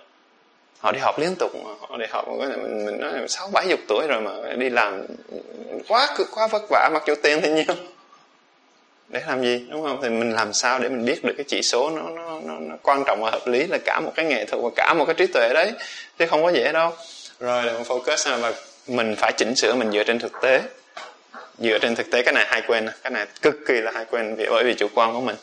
họ 0.80 0.92
đi 0.92 1.00
học 1.00 1.20
liên 1.20 1.36
tục 1.40 1.52
họ 1.80 1.98
đi 1.98 2.06
học 2.10 2.28
mình 2.28 2.86
mình 2.86 3.00
nói 3.00 3.12
sáu 3.28 3.50
bảy 3.54 3.68
chục 3.70 3.80
tuổi 3.88 4.08
rồi 4.08 4.22
mà 4.22 4.32
đi 4.56 4.70
làm 4.70 5.06
quá 5.88 6.10
cực 6.18 6.28
quá 6.32 6.48
vất 6.48 6.62
vả 6.70 6.90
mặc 6.94 7.04
dù 7.08 7.14
tiền 7.24 7.42
thì 7.42 7.50
nhiều. 7.50 7.76
Để 9.08 9.22
làm 9.28 9.42
gì 9.42 9.66
đúng 9.70 9.84
không? 9.84 10.00
Thì 10.02 10.10
mình 10.10 10.32
làm 10.32 10.54
sao 10.54 10.80
để 10.80 10.90
mình 10.90 11.06
biết 11.06 11.24
được 11.24 11.34
cái 11.38 11.46
chỉ 11.48 11.62
số 11.62 11.90
nó 11.90 12.02
nó 12.02 12.40
nó, 12.44 12.54
nó 12.60 12.76
quan 12.84 13.04
trọng 13.06 13.22
và 13.22 13.32
hợp 13.32 13.48
lý 13.48 13.68
là 13.68 13.78
cả 13.86 14.00
một 14.00 14.12
cái 14.16 14.26
nghệ 14.26 14.46
thuật 14.46 14.64
và 14.64 14.70
cả 14.76 14.94
một 14.94 15.06
cái 15.06 15.14
trí 15.14 15.28
tuệ 15.28 15.50
đấy 15.54 15.72
chứ 16.20 16.28
không 16.28 16.44
có 16.44 16.50
dễ 16.50 16.72
đâu. 16.72 16.92
Rồi 17.40 17.64
là 17.64 17.74
mình 17.74 17.84
focus 17.84 18.42
và 18.42 18.54
mình 18.88 19.16
phải 19.18 19.32
chỉnh 19.38 19.56
sửa 19.56 19.74
mình 19.74 19.92
dựa 19.92 20.04
trên 20.04 20.20
thực 20.20 20.32
tế. 20.42 20.62
Dựa 21.58 21.80
trên 21.80 21.96
thực 21.96 22.12
tế 22.12 22.22
cái 22.22 22.34
này 22.34 22.46
hay 22.48 22.62
quên 22.68 22.90
cái 23.04 23.12
này 23.12 23.26
cực 23.42 23.56
kỳ 23.68 23.74
là 23.74 23.92
hay 23.92 24.06
quên 24.06 24.36
vì 24.36 24.46
bởi 24.50 24.64
vì 24.64 24.74
chủ 24.74 24.88
quan 24.96 25.14
của 25.14 25.22
mình. 25.22 25.36